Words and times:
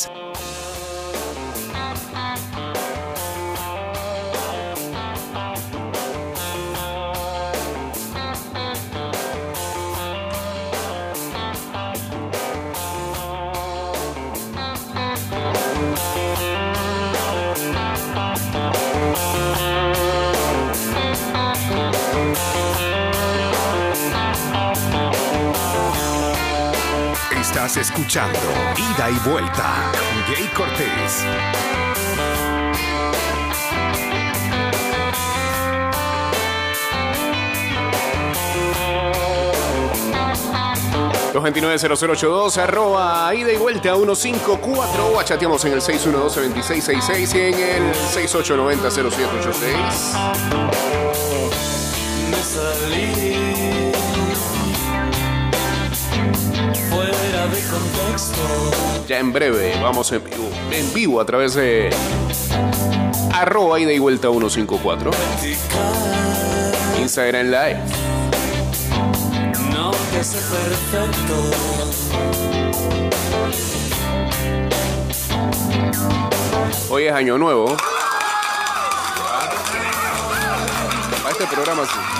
Sports. 0.00 0.60
Estás 27.70 27.92
escuchando 27.92 28.40
Ida 28.76 29.10
y 29.10 29.18
Vuelta 29.28 29.92
con 29.92 30.24
Jay 30.24 30.48
Cortés. 30.48 31.24
...229-0082... 41.32 42.56
...arroba 42.56 43.32
ida 43.36 43.52
y 43.52 43.56
vuelta 43.56 43.94
154... 43.94 45.16
...o 45.16 45.22
chateamos 45.22 45.64
en 45.64 45.74
el 45.74 45.80
612-2666... 45.80 47.36
...y 47.36 47.38
en 47.62 47.86
el 47.86 47.94
6890-0786... 47.94 50.89
Ya 59.06 59.18
en 59.18 59.32
breve 59.32 59.78
vamos 59.82 60.10
en 60.12 60.24
vivo, 60.24 60.50
en 60.70 60.94
vivo 60.94 61.20
a 61.20 61.26
través 61.26 61.54
de 61.54 61.90
arroba 63.32 63.80
y 63.80 63.98
vuelta 63.98 64.28
154. 64.28 65.10
Instagram 67.00 67.46
Live. 67.46 67.80
No 69.72 69.90
te 69.90 70.20
hace 70.20 70.38
perfecto. 70.38 71.50
Hoy 76.90 77.04
es 77.04 77.12
año 77.12 77.38
nuevo. 77.38 77.76
Para 81.22 81.30
este 81.30 81.46
programa 81.46 81.84
sí. 81.86 82.19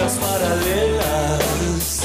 vidas 0.00 0.18
paralelas. 0.18 2.00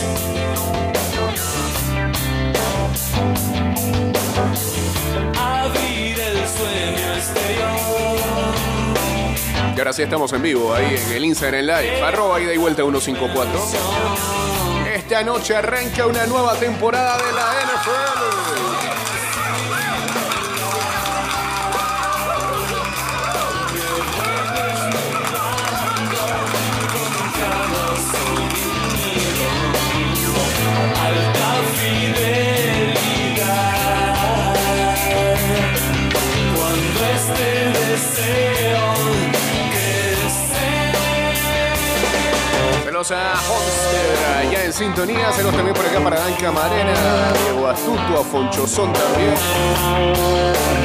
Abrir 5.38 6.20
el 6.20 6.48
sueño 6.48 7.14
exterior. 7.16 7.76
Y 9.76 9.80
ahora 9.80 9.94
sí 9.94 10.02
estamos 10.02 10.34
en 10.34 10.42
vivo 10.42 10.74
ahí 10.74 10.96
en 10.96 11.12
el 11.14 11.26
Instagram 11.26 11.62
Live, 11.62 12.02
arroba 12.02 12.42
ida 12.42 12.54
y 12.54 12.58
vuelta 12.58 12.82
154. 12.84 13.60
Esta 14.94 15.24
noche 15.24 15.56
arranca 15.56 16.08
una 16.08 16.26
nueva 16.26 16.56
temporada 16.56 17.18
de 17.18 17.32
la 17.32 17.54
NFL. 17.66 18.45
Sintonía. 44.96 45.32
Saludos 45.34 45.56
también 45.56 45.76
por 45.76 45.86
acá 45.86 46.00
para 46.00 46.20
Dan 46.20 46.34
Camarena, 46.36 46.94
Diego 47.44 47.68
Astuto, 47.68 48.24
Fonchozón 48.32 48.94
también. 48.94 49.34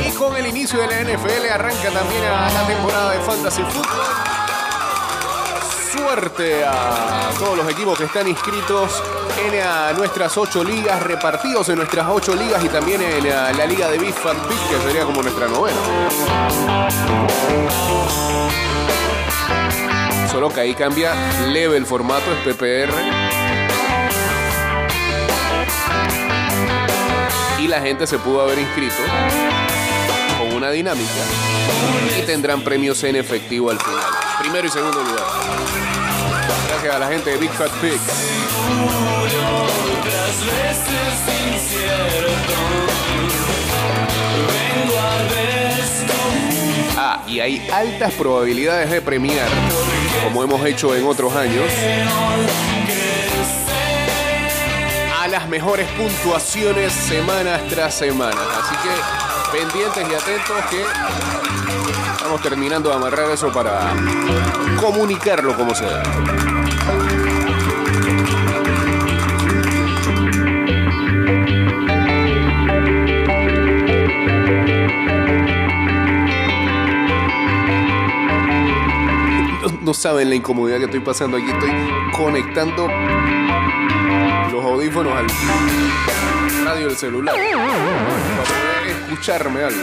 Y 0.04 0.10
con 0.12 0.37
el 0.37 0.47
inicio 0.48 0.81
de 0.81 0.88
la 0.88 1.00
NFL 1.03 1.48
arranca 1.53 1.91
también 1.91 2.25
a 2.25 2.50
la 2.50 2.66
temporada 2.66 3.12
de 3.12 3.21
Fantasy 3.21 3.62
Football. 3.62 4.06
Suerte 5.93 6.65
a 6.65 7.31
todos 7.38 7.59
los 7.59 7.71
equipos 7.71 7.97
que 7.98 8.04
están 8.04 8.26
inscritos 8.26 9.00
en 9.44 9.97
nuestras 9.97 10.37
ocho 10.37 10.65
ligas, 10.65 11.00
repartidos 11.03 11.69
en 11.69 11.77
nuestras 11.77 12.09
ocho 12.10 12.34
ligas 12.34 12.65
y 12.65 12.69
también 12.69 13.00
en 13.03 13.28
la 13.28 13.66
liga 13.66 13.88
de 13.88 13.98
Big 13.98 14.15
Fan 14.15 14.37
Pick, 14.48 14.71
que 14.71 14.88
sería 14.88 15.04
como 15.04 15.22
nuestra 15.22 15.47
novena. 15.47 15.78
Solo 20.32 20.48
que 20.48 20.60
ahí 20.60 20.75
cambia 20.75 21.15
leve 21.48 21.77
el 21.77 21.87
formato, 21.87 22.25
es 22.32 22.54
PPR. 22.54 23.40
Y 27.60 27.69
la 27.69 27.81
gente 27.81 28.06
se 28.06 28.19
pudo 28.19 28.41
haber 28.41 28.59
inscrito 28.59 28.97
con 30.38 30.54
una 30.54 30.71
dinámica 30.71 31.10
y 32.19 32.22
tendrán 32.22 32.62
premios 32.62 33.03
en 33.04 33.16
efectivo 33.16 33.71
al 33.71 33.78
final. 33.78 34.10
Primero 34.41 34.66
y 34.66 34.71
segundo 34.71 35.03
lugar. 35.03 35.25
Gracias 36.69 36.94
a 36.94 36.98
la 36.98 37.09
gente 37.09 37.31
de 37.31 37.37
Big 37.37 37.50
Fat 37.50 37.71
Pig. 37.81 38.00
Ah, 46.97 47.22
y 47.27 47.41
hay 47.41 47.69
altas 47.72 48.12
probabilidades 48.15 48.91
de 48.91 49.00
premiar, 49.03 49.48
como 50.25 50.42
hemos 50.42 50.65
hecho 50.65 50.94
en 50.94 51.04
otros 51.06 51.34
años, 51.34 51.65
mejores 55.50 55.88
puntuaciones 55.91 56.92
semanas 56.92 57.60
tras 57.69 57.92
semana. 57.95 58.41
Así 58.63 58.77
que 58.77 59.59
pendientes 59.59 60.07
y 60.09 60.15
atentos 60.15 60.65
que 60.71 60.84
estamos 62.13 62.41
terminando 62.41 62.89
de 62.89 62.95
amarrar 62.95 63.33
eso 63.33 63.53
para 63.53 63.92
comunicarlo 64.80 65.57
como 65.57 65.74
sea. 65.74 66.03
No 79.83 79.95
saben 79.95 80.28
la 80.28 80.36
incomodidad 80.36 80.78
que 80.78 80.84
estoy 80.84 81.01
pasando 81.01 81.36
aquí. 81.39 81.51
Estoy 81.51 81.71
conectando 82.16 82.86
los 84.53 84.65
audífonos 84.65 85.12
al 85.12 85.27
radio 86.65 86.88
del 86.88 86.97
celular 86.97 87.34
para 87.34 88.42
poder 88.44 88.86
escucharme 88.86 89.62
algo. 89.62 89.80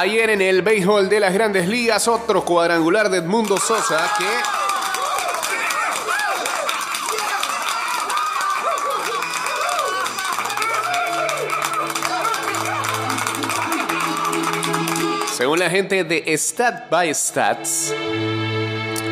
Ayer 0.00 0.30
en 0.30 0.40
el 0.40 0.62
béisbol 0.62 1.08
de 1.08 1.18
las 1.18 1.34
grandes 1.34 1.66
ligas, 1.66 2.06
otro 2.06 2.44
cuadrangular 2.44 3.10
de 3.10 3.18
Edmundo 3.18 3.56
Sosa 3.56 4.08
que 4.16 4.24
Según 15.36 15.58
la 15.58 15.68
gente 15.68 16.04
de 16.04 16.32
Stat 16.38 16.88
by 16.88 17.12
Stats, 17.12 17.92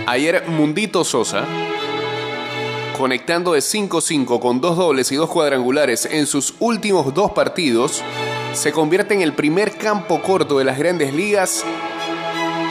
ayer 0.06 0.44
Mundito 0.46 1.02
Sosa, 1.02 1.44
conectando 2.96 3.54
de 3.54 3.58
5-5 3.58 4.38
con 4.38 4.60
dos 4.60 4.76
dobles 4.76 5.10
y 5.10 5.16
dos 5.16 5.30
cuadrangulares 5.30 6.06
en 6.06 6.28
sus 6.28 6.54
últimos 6.60 7.12
dos 7.12 7.32
partidos, 7.32 8.04
se 8.56 8.72
convierte 8.72 9.14
en 9.14 9.20
el 9.20 9.34
primer 9.34 9.76
campo 9.76 10.22
corto 10.22 10.58
de 10.58 10.64
las 10.64 10.78
grandes 10.78 11.12
ligas 11.12 11.62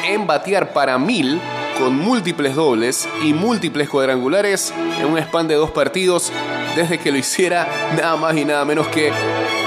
en 0.08 0.26
batear 0.26 0.74
para 0.74 0.98
mil 0.98 1.40
con 1.78 1.96
múltiples 1.96 2.56
dobles 2.56 3.08
y 3.24 3.34
múltiples 3.34 3.88
cuadrangulares 3.88 4.74
en 5.00 5.06
un 5.06 5.20
span 5.20 5.48
de 5.48 5.56
dos 5.56 5.72
partidos 5.72 6.32
desde 6.76 6.98
que 6.98 7.12
lo 7.12 7.18
hiciera 7.18 7.68
nada 7.96 8.16
más 8.16 8.36
y 8.36 8.46
nada 8.46 8.66
menos 8.66 8.88
que 8.88 9.12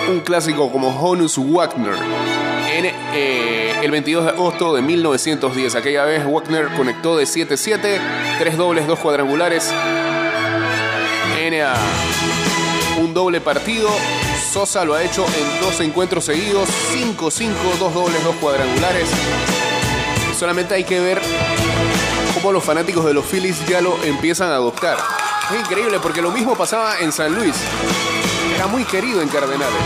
un 0.09 0.21
clásico 0.21 0.73
como 0.73 0.89
Honus 0.89 1.39
Wagner 1.39 1.95
en 2.77 2.87
eh, 3.15 3.75
el 3.83 3.91
22 3.91 4.25
de 4.25 4.31
agosto 4.31 4.75
de 4.75 4.83
1910. 4.83 5.75
Aquella 5.77 6.05
vez 6.05 6.25
Wagner 6.27 6.69
conectó 6.77 7.17
de 7.17 7.25
7-7, 7.25 8.01
tres 8.39 8.57
dobles, 8.57 8.87
dos 8.87 8.99
cuadrangulares 8.99 9.73
en 11.41 11.65
un 13.03 13.15
doble 13.15 13.41
partido. 13.41 13.89
Sosa 14.51 14.85
lo 14.85 14.95
ha 14.95 15.03
hecho 15.03 15.27
en 15.27 15.61
dos 15.61 15.79
encuentros 15.81 16.25
seguidos, 16.25 16.69
5-5, 16.95 17.53
dos 17.79 17.93
dobles, 17.93 18.25
dos 18.25 18.35
cuadrangulares. 18.37 19.09
Solamente 20.39 20.75
hay 20.75 20.85
que 20.85 21.01
ver 21.01 21.21
cómo 22.35 22.53
los 22.53 22.65
fanáticos 22.65 23.05
de 23.05 23.13
los 23.13 23.27
Phillies 23.27 23.65
ya 23.67 23.83
lo 23.83 24.03
empiezan 24.03 24.51
a 24.51 24.55
adoptar. 24.55 24.97
Es 25.53 25.61
increíble 25.61 25.99
porque 26.01 26.23
lo 26.23 26.31
mismo 26.31 26.57
pasaba 26.57 26.99
en 26.99 27.13
San 27.13 27.35
Luis. 27.35 27.55
Era 28.55 28.67
muy 28.67 28.85
querido 28.85 29.21
en 29.21 29.29
Cardenales, 29.29 29.83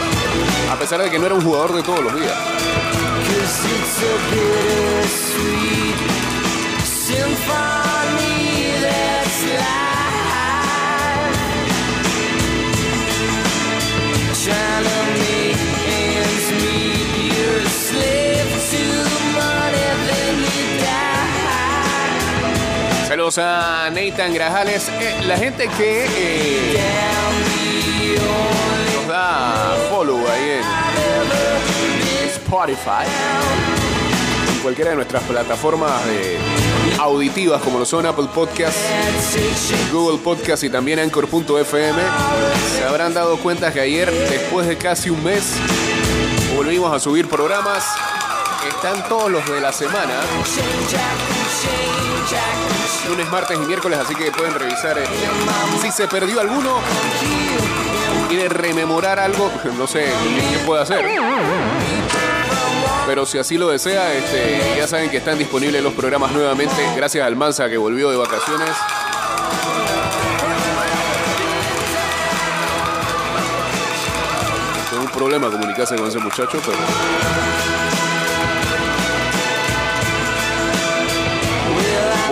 a 0.70 0.76
pesar 0.78 1.02
de 1.02 1.10
que 1.10 1.18
no 1.18 1.26
era 1.26 1.34
un 1.34 1.42
jugador 1.42 1.74
de 1.74 1.82
todos 1.82 2.00
los 2.00 2.14
días. 2.14 2.36
Saludos 23.12 23.36
a 23.36 23.90
Nathan 23.90 24.32
Grajales. 24.32 24.88
Eh, 24.88 25.24
la 25.26 25.36
gente 25.36 25.68
que 25.76 26.06
eh, 26.08 26.78
nos 28.94 29.06
da 29.06 29.76
follow 29.90 30.16
ahí 30.30 30.52
en 30.52 32.30
Spotify, 32.30 33.04
en 34.54 34.60
cualquiera 34.62 34.92
de 34.92 34.96
nuestras 34.96 35.22
plataformas 35.24 35.92
auditivas 37.00 37.60
como 37.60 37.78
lo 37.78 37.84
son 37.84 38.06
Apple 38.06 38.28
Podcasts, 38.34 38.80
Google 39.92 40.16
Podcast 40.16 40.64
y 40.64 40.70
también 40.70 40.98
Anchor.fm, 40.98 42.02
se 42.74 42.84
habrán 42.84 43.12
dado 43.12 43.36
cuenta 43.36 43.70
que 43.74 43.80
ayer, 43.80 44.10
después 44.10 44.66
de 44.66 44.78
casi 44.78 45.10
un 45.10 45.22
mes, 45.22 45.52
volvimos 46.56 46.90
a 46.90 46.98
subir 46.98 47.28
programas. 47.28 47.84
Están 48.68 49.08
todos 49.08 49.30
los 49.30 49.44
de 49.48 49.60
la 49.60 49.72
semana, 49.72 50.20
lunes, 53.08 53.30
martes 53.30 53.56
y 53.56 53.60
miércoles, 53.66 53.98
así 53.98 54.14
que 54.14 54.30
pueden 54.30 54.54
revisar 54.54 54.98
eh, 54.98 55.04
si 55.80 55.90
se 55.90 56.06
perdió 56.08 56.40
alguno 56.40 56.80
quiere 58.28 58.48
rememorar 58.48 59.18
algo, 59.18 59.50
no 59.78 59.86
sé 59.86 60.04
qué 60.50 60.58
puede 60.64 60.82
hacer. 60.82 61.04
Pero 63.06 63.26
si 63.26 63.38
así 63.38 63.58
lo 63.58 63.68
desea, 63.68 64.12
este, 64.14 64.76
ya 64.78 64.86
saben 64.86 65.10
que 65.10 65.18
están 65.18 65.36
disponibles 65.36 65.82
los 65.82 65.92
programas 65.92 66.32
nuevamente, 66.32 66.74
gracias 66.96 67.26
al 67.26 67.36
Mansa 67.36 67.68
que 67.68 67.76
volvió 67.76 68.10
de 68.10 68.16
vacaciones. 68.16 68.70
Tengo 74.90 75.02
un 75.02 75.10
problema 75.10 75.50
comunicarse 75.50 75.96
con 75.96 76.08
ese 76.08 76.18
muchacho, 76.18 76.58
pero. 76.64 78.11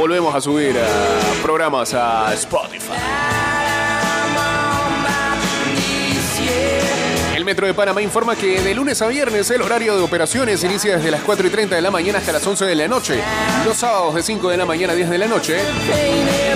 Volvemos 0.01 0.35
a 0.35 0.41
subir 0.41 0.79
a 0.79 1.43
programas 1.43 1.93
a 1.93 2.33
Spotify. 2.33 2.95
El 7.37 7.45
Metro 7.45 7.67
de 7.67 7.75
Panamá 7.75 8.01
informa 8.01 8.35
que 8.35 8.63
de 8.63 8.75
lunes 8.75 9.03
a 9.03 9.09
viernes 9.09 9.51
el 9.51 9.61
horario 9.61 9.99
de 9.99 10.03
operaciones 10.03 10.65
inicia 10.65 10.97
desde 10.97 11.11
las 11.11 11.21
4 11.21 11.47
y 11.47 11.51
30 11.51 11.75
de 11.77 11.83
la 11.83 11.91
mañana 11.91 12.19
hasta 12.19 12.33
las 12.33 12.47
11 12.47 12.65
de 12.65 12.75
la 12.77 12.89
noche. 12.89 13.21
Los 13.67 13.77
sábados 13.77 14.15
de 14.15 14.23
5 14.23 14.49
de 14.49 14.57
la 14.57 14.65
mañana 14.65 14.95
a 14.95 14.97
10 14.97 15.11
de 15.11 15.19
la 15.19 15.27
noche. 15.27 15.59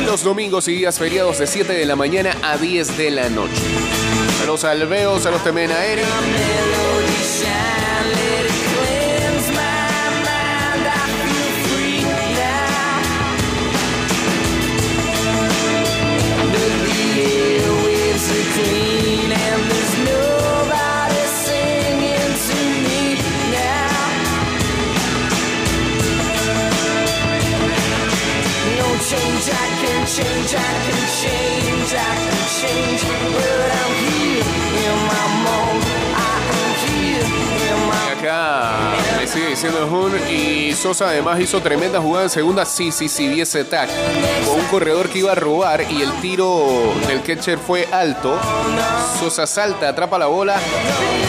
Los 0.06 0.24
domingos 0.24 0.66
y 0.68 0.76
días 0.76 0.98
feriados 0.98 1.38
de 1.38 1.46
7 1.46 1.70
de 1.70 1.84
la 1.84 1.96
mañana 1.96 2.34
a 2.42 2.56
10 2.56 2.96
de 2.96 3.10
la 3.10 3.28
noche. 3.28 3.60
A 4.42 4.46
los 4.46 4.64
alveos, 4.64 5.26
a 5.26 5.30
los 5.30 5.44
temenaeri, 5.44 6.00
change, 30.14 30.54
I 30.54 30.74
can 30.86 31.02
change, 31.20 31.90
I 31.92 32.14
can 32.22 32.38
change. 32.58 33.02
But 33.34 33.70
I'm 33.80 33.92
here 33.98 34.46
in 34.86 34.98
my 35.10 35.24
acá 38.12 38.94
me 39.20 39.26
sigue 39.26 39.48
diciendo 39.48 39.88
Jun 39.90 40.12
y 40.30 40.72
Sosa 40.74 41.08
además 41.08 41.40
hizo 41.40 41.60
tremenda 41.60 42.00
jugada 42.00 42.24
en 42.24 42.30
segunda, 42.30 42.64
sí, 42.64 42.92
sí, 42.92 43.08
sí, 43.08 43.26
vi 43.26 43.40
ese 43.40 43.66
con 43.66 44.60
un 44.60 44.66
corredor 44.70 45.08
que 45.08 45.18
iba 45.18 45.32
a 45.32 45.34
robar 45.34 45.84
y 45.90 46.02
el 46.02 46.12
tiro 46.20 46.94
del 47.08 47.22
catcher 47.22 47.58
fue 47.58 47.88
alto. 47.90 48.38
Sosa 49.18 49.46
salta, 49.46 49.88
atrapa 49.88 50.18
la 50.18 50.26
bola, 50.26 50.60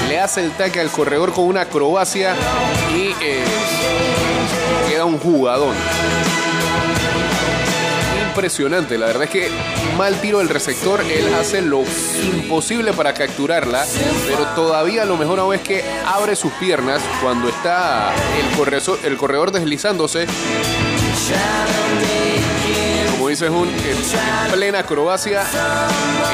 le 0.07 0.19
hace 0.19 0.41
el 0.43 0.51
tag 0.51 0.77
al 0.77 0.91
corredor 0.91 1.33
con 1.33 1.45
una 1.45 1.61
acrobacia 1.61 2.35
y 2.93 3.15
eh, 3.21 3.43
queda 4.89 5.05
un 5.05 5.17
jugadón. 5.17 5.75
Impresionante, 8.35 8.97
la 8.97 9.05
verdad 9.05 9.23
es 9.23 9.29
que 9.29 9.49
mal 9.97 10.19
tiro 10.19 10.39
del 10.39 10.49
receptor, 10.49 10.99
él 10.99 11.33
hace 11.35 11.61
lo 11.61 11.85
imposible 12.21 12.91
para 12.91 13.13
capturarla, 13.13 13.85
pero 14.27 14.45
todavía 14.47 15.05
lo 15.05 15.15
mejor 15.15 15.39
aún 15.39 15.55
es 15.55 15.61
que 15.61 15.85
abre 16.05 16.35
sus 16.35 16.51
piernas 16.53 17.01
cuando 17.21 17.47
está 17.47 18.13
el 18.37 18.57
corredor, 19.17 19.51
el 19.51 19.53
deslizándose, 19.53 20.27
como 23.11 23.29
dice 23.29 23.47
Jun, 23.47 23.69
en 23.69 24.51
plena 24.51 24.79
acrobacia, 24.79 25.41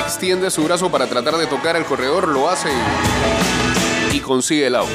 extiende 0.04 0.50
su 0.50 0.64
brazo 0.64 0.90
para 0.90 1.06
tratar 1.06 1.38
de 1.38 1.46
tocar 1.46 1.76
al 1.76 1.86
corredor, 1.86 2.28
lo 2.28 2.50
hace 2.50 2.70
y, 4.12 4.18
y 4.18 4.20
consigue 4.22 4.66
el 4.66 4.76
out. 4.76 4.90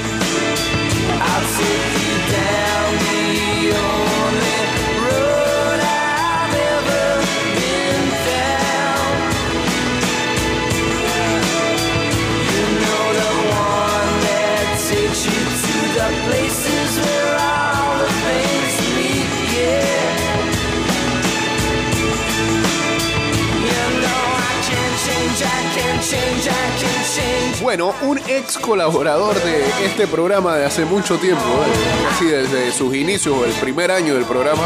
Bueno, 27.62 27.94
un 28.02 28.18
ex 28.28 28.58
colaborador 28.58 29.34
de 29.42 29.64
este 29.84 30.06
programa 30.06 30.56
de 30.56 30.64
hace 30.64 30.84
mucho 30.84 31.18
tiempo, 31.18 31.42
¿eh? 31.44 32.08
casi 32.08 32.26
desde 32.26 32.70
sus 32.72 32.94
inicios, 32.94 33.44
el 33.44 33.52
primer 33.54 33.90
año 33.90 34.14
del 34.14 34.24
programa, 34.24 34.62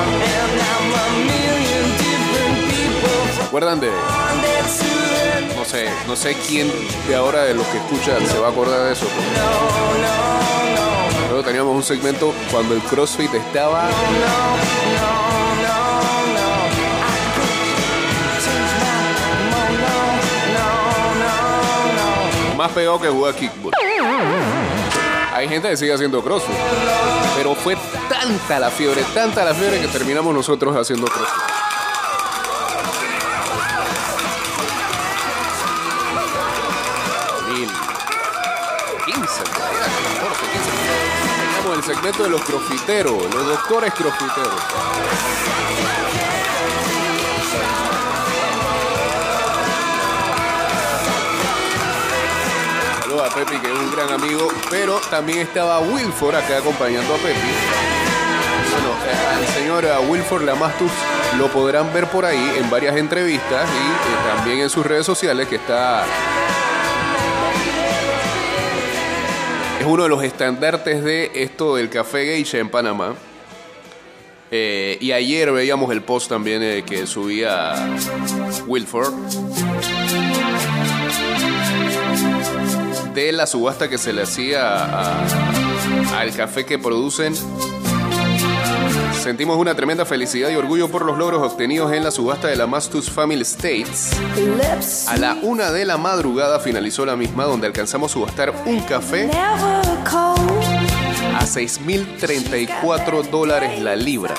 ¿se 3.34 3.42
acuerdan 3.42 3.80
de, 3.80 3.90
no 5.56 5.64
sé, 5.64 5.88
no 6.06 6.16
sé 6.16 6.36
quién 6.46 6.70
de 7.08 7.14
ahora 7.14 7.44
de 7.44 7.54
los 7.54 7.66
que 7.68 7.78
escuchan 7.78 8.26
se 8.26 8.38
va 8.38 8.48
a 8.48 8.50
acordar 8.50 8.86
de 8.86 8.92
eso? 8.92 9.06
pero. 9.14 9.40
Luego 11.28 11.44
teníamos 11.44 11.74
un 11.76 11.82
segmento 11.82 12.34
cuando 12.50 12.74
el 12.74 12.82
CrossFit 12.82 13.32
estaba 13.32 13.88
más 22.60 22.72
pegado 22.72 23.00
que 23.00 23.08
jugar 23.08 23.34
kickball. 23.34 23.72
Hay 25.32 25.48
gente 25.48 25.70
que 25.70 25.78
sigue 25.78 25.94
haciendo 25.94 26.22
crossfit. 26.22 26.54
Pero 27.34 27.54
fue 27.54 27.74
tanta 28.06 28.58
la 28.58 28.70
fiebre, 28.70 29.02
tanta 29.14 29.46
la 29.46 29.54
fiebre 29.54 29.80
que 29.80 29.88
terminamos 29.88 30.34
nosotros 30.34 30.76
haciendo 30.76 31.06
crossfit. 31.06 31.42
Mil. 37.48 37.70
15, 39.06 39.42
por 39.54 39.62
ahí, 39.62 39.74
14, 40.20 40.46
15. 40.52 40.70
Teníamos 41.40 41.78
el 41.78 41.94
segmento 41.94 42.22
de 42.24 42.28
los 42.28 42.42
crofiteros, 42.42 43.34
los 43.34 43.46
doctores 43.46 43.94
crofiteros. 43.94 44.60
A 53.24 53.28
Pepi, 53.28 53.58
que 53.58 53.66
es 53.66 53.78
un 53.78 53.92
gran 53.92 54.10
amigo, 54.12 54.48
pero 54.70 54.98
también 55.10 55.40
estaba 55.40 55.78
Wilford 55.80 56.36
acá 56.36 56.56
acompañando 56.56 57.14
a 57.14 57.18
Pepi. 57.18 57.38
Bueno, 58.72 58.88
eh, 59.06 59.36
al 59.36 59.46
señor 59.48 59.84
Wilford 60.08 60.44
Lamastus 60.44 60.90
lo 61.36 61.48
podrán 61.48 61.92
ver 61.92 62.06
por 62.06 62.24
ahí 62.24 62.52
en 62.56 62.70
varias 62.70 62.96
entrevistas 62.96 63.68
y 63.68 63.90
eh, 63.90 64.34
también 64.34 64.60
en 64.60 64.70
sus 64.70 64.86
redes 64.86 65.04
sociales 65.04 65.48
que 65.48 65.56
está... 65.56 66.06
Es 69.80 69.86
uno 69.86 70.04
de 70.04 70.08
los 70.08 70.22
estandartes 70.22 71.04
de 71.04 71.30
esto 71.34 71.76
del 71.76 71.90
café 71.90 72.24
geisha 72.24 72.58
en 72.58 72.70
Panamá. 72.70 73.14
Eh, 74.50 74.96
y 75.00 75.12
ayer 75.12 75.52
veíamos 75.52 75.92
el 75.92 76.02
post 76.02 76.30
también 76.30 76.84
que 76.84 77.06
subía 77.06 77.74
Wilford 78.66 79.12
de 83.26 83.32
la 83.32 83.46
subasta 83.46 83.88
que 83.88 83.98
se 83.98 84.12
le 84.14 84.22
hacía 84.22 85.24
al 86.18 86.34
café 86.34 86.64
que 86.64 86.78
producen. 86.78 87.34
Sentimos 89.22 89.58
una 89.58 89.74
tremenda 89.74 90.06
felicidad 90.06 90.48
y 90.48 90.56
orgullo 90.56 90.88
por 90.88 91.04
los 91.04 91.18
logros 91.18 91.42
obtenidos 91.42 91.92
en 91.92 92.02
la 92.02 92.10
subasta 92.10 92.48
de 92.48 92.56
la 92.56 92.66
Mastus 92.66 93.10
Family 93.10 93.42
States. 93.42 94.12
A 95.08 95.18
la 95.18 95.36
una 95.42 95.70
de 95.70 95.84
la 95.84 95.98
madrugada 95.98 96.60
finalizó 96.60 97.04
la 97.04 97.16
misma, 97.16 97.44
donde 97.44 97.66
alcanzamos 97.66 98.10
a 98.10 98.14
subastar 98.14 98.54
un 98.64 98.80
café 98.80 99.30
a 99.30 99.82
6.034 101.44 103.28
dólares 103.28 103.82
la 103.82 103.96
libra. 103.96 104.34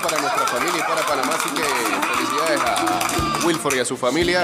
Para 0.00 0.20
nuestra 0.20 0.46
familia 0.46 0.78
y 0.78 0.82
para 0.82 1.02
Panamá, 1.06 1.34
así 1.34 1.48
que 1.50 1.62
felicidades 2.14 2.60
a 2.60 3.46
Wilford 3.46 3.76
y 3.76 3.78
a 3.80 3.84
su 3.84 3.96
familia. 3.96 4.42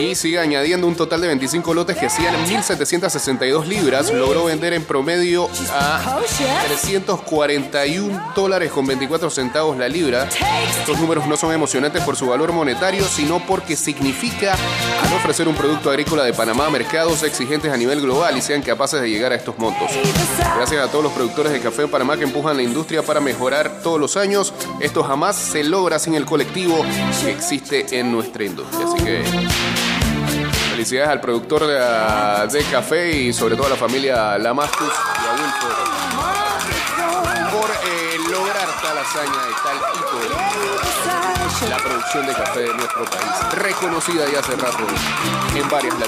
Y 0.00 0.14
sigue 0.14 0.38
añadiendo 0.38 0.86
un 0.86 0.94
total 0.94 1.20
de 1.20 1.26
25 1.28 1.74
lotes 1.74 1.96
que 1.96 2.06
hacían 2.06 2.34
1.762 2.46 3.66
libras. 3.66 4.10
Logró 4.10 4.44
vender 4.44 4.72
en 4.72 4.84
promedio 4.84 5.48
a 5.72 6.20
341 6.66 8.32
dólares 8.34 8.70
con 8.72 8.86
24 8.86 9.30
centavos 9.30 9.76
la 9.76 9.88
libra. 9.88 10.28
Estos 10.78 10.98
números 11.00 11.26
no 11.26 11.36
son 11.36 11.52
emocionantes 11.52 12.02
por 12.02 12.16
su 12.16 12.26
valor 12.26 12.52
monetario, 12.52 13.04
sino 13.04 13.44
porque 13.46 13.76
significa 13.76 14.56
ofrecer 15.12 15.48
un 15.48 15.54
producto 15.54 15.90
agrícola 15.90 16.24
de 16.24 16.32
Panamá 16.32 16.66
a 16.66 16.70
mercados 16.70 17.22
exigentes 17.22 17.72
a 17.72 17.76
nivel 17.76 18.00
global 18.00 18.36
y 18.36 18.42
sean 18.42 18.62
capaces 18.62 19.00
de 19.00 19.08
llegar 19.10 19.32
a 19.32 19.34
estos 19.34 19.58
montos. 19.58 19.90
Gracias 20.56 20.82
a 20.82 20.90
todos 20.90 21.04
los 21.04 21.12
productores 21.12 21.52
de 21.52 21.60
café 21.60 21.82
en 21.82 21.90
Panamá 21.90 22.16
que 22.16 22.24
empujan 22.24 22.56
la 22.56 22.62
industria 22.62 23.02
para 23.02 23.20
mejorar 23.20 23.80
todos 23.82 24.00
los 24.00 24.16
años. 24.16 24.52
Esto 24.80 25.02
jamás 25.02 25.36
se 25.36 25.64
logra 25.64 25.98
sin 25.98 26.14
el 26.14 26.24
colectivo 26.24 26.84
que 27.22 27.30
existe 27.30 27.98
en 27.98 28.12
nuestra 28.12 28.44
industria. 28.44 28.86
Así 28.86 29.04
que 29.04 29.22
felicidades 30.70 31.10
al 31.10 31.20
productor 31.20 31.66
de, 31.66 32.58
de 32.58 32.64
café 32.64 33.10
y 33.16 33.32
sobre 33.32 33.56
todo 33.56 33.66
a 33.66 33.70
la 33.70 33.76
familia 33.76 34.38
Lamastus 34.38 34.88
y 34.88 35.26
a 35.26 35.96
por 37.50 37.70
eh, 37.70 38.18
lograr 38.30 38.68
tal 38.82 38.98
hazaña 38.98 39.42
y 39.50 39.54
tal 39.62 39.76
hito 39.94 40.85
la 41.62 41.78
producción 41.78 42.26
de 42.26 42.32
café 42.34 42.60
de 42.60 42.74
nuestro 42.74 43.04
país, 43.04 43.52
reconocida 43.52 44.30
ya 44.30 44.40
hace 44.40 44.56
rato 44.56 44.86
en 45.54 45.68
varias 45.70 45.98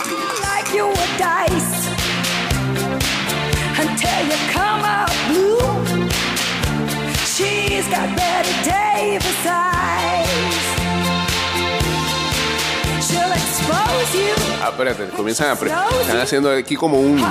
Ah, 14.60 14.68
espérate, 14.70 15.08
comienzan 15.16 15.50
a 15.50 15.52
están 15.52 16.20
haciendo 16.20 16.50
aquí 16.50 16.76
como 16.76 17.00
un 17.00 17.24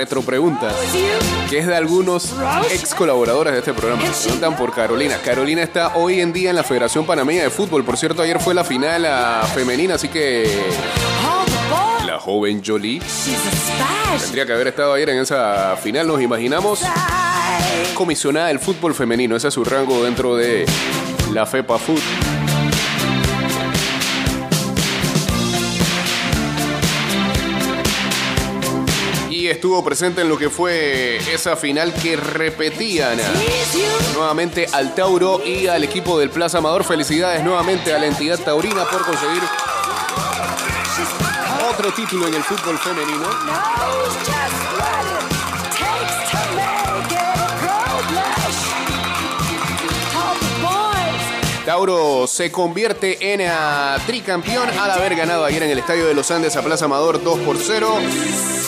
off 0.00 0.12
your 0.12 0.22
feet 0.22 0.40
with 0.40 0.50
the 0.50 0.56
crumbs. 0.56 0.66
retro 0.66 0.66
preguntas 0.66 0.74
You 0.92 1.48
que 1.48 1.58
es 1.58 1.66
de 1.66 1.76
algunos 1.76 2.34
ex 2.70 2.94
colaboradores 2.94 3.52
de 3.52 3.60
este 3.60 3.72
programa. 3.72 4.02
Preguntan 4.02 4.56
por 4.56 4.74
Carolina. 4.74 5.18
Carolina 5.24 5.62
está 5.62 5.96
hoy 5.96 6.20
en 6.20 6.32
día 6.32 6.50
en 6.50 6.56
la 6.56 6.64
Federación 6.64 7.06
Panameña 7.06 7.42
de 7.42 7.50
Fútbol. 7.50 7.84
Por 7.84 7.96
cierto, 7.96 8.22
ayer 8.22 8.40
fue 8.40 8.52
la 8.52 8.64
final 8.64 9.06
femenina, 9.54 9.94
así 9.94 10.08
que 10.08 10.60
la 12.04 12.18
joven 12.18 12.62
Jolie 12.64 13.00
tendría 14.20 14.46
que 14.46 14.52
haber 14.52 14.68
estado 14.68 14.92
ayer 14.92 15.10
en 15.10 15.18
esa 15.18 15.76
final. 15.76 16.06
Nos 16.08 16.20
imaginamos 16.20 16.80
comisionada 17.94 18.48
del 18.48 18.58
fútbol 18.58 18.94
femenino. 18.94 19.36
Ese 19.36 19.48
es 19.48 19.54
su 19.54 19.64
rango 19.64 20.02
dentro 20.02 20.34
de 20.36 20.66
la 21.32 21.46
FEPA 21.46 21.78
Food. 21.78 22.35
Estuvo 29.56 29.82
presente 29.82 30.20
en 30.20 30.28
lo 30.28 30.36
que 30.36 30.50
fue 30.50 31.16
esa 31.32 31.56
final 31.56 31.94
que 31.94 32.14
repetían 32.14 33.18
nuevamente 34.14 34.66
al 34.70 34.94
Tauro 34.94 35.40
y 35.44 35.66
al 35.66 35.82
equipo 35.82 36.18
del 36.18 36.28
Plaza 36.28 36.58
Amador. 36.58 36.84
Felicidades 36.84 37.42
nuevamente 37.42 37.94
a 37.94 37.98
la 37.98 38.06
entidad 38.06 38.38
taurina 38.38 38.84
por 38.84 39.06
conseguir 39.06 39.42
otro 41.70 41.90
título 41.92 42.28
en 42.28 42.34
el 42.34 42.42
fútbol 42.42 42.78
femenino. 42.78 43.24
a 51.62 51.64
Tauro 51.64 52.26
se 52.26 52.52
convierte 52.52 53.32
en 53.32 53.40
ah, 53.50 53.96
tricampeón 54.06 54.68
al 54.78 54.90
haber 54.90 55.16
ganado 55.16 55.46
ayer 55.46 55.62
en 55.62 55.70
el 55.70 55.78
Estadio 55.78 56.06
de 56.06 56.12
los 56.12 56.30
Andes 56.30 56.56
a 56.56 56.62
Plaza 56.62 56.84
Amador 56.84 57.24
2 57.24 57.40
por 57.40 57.56
0. 57.56 58.65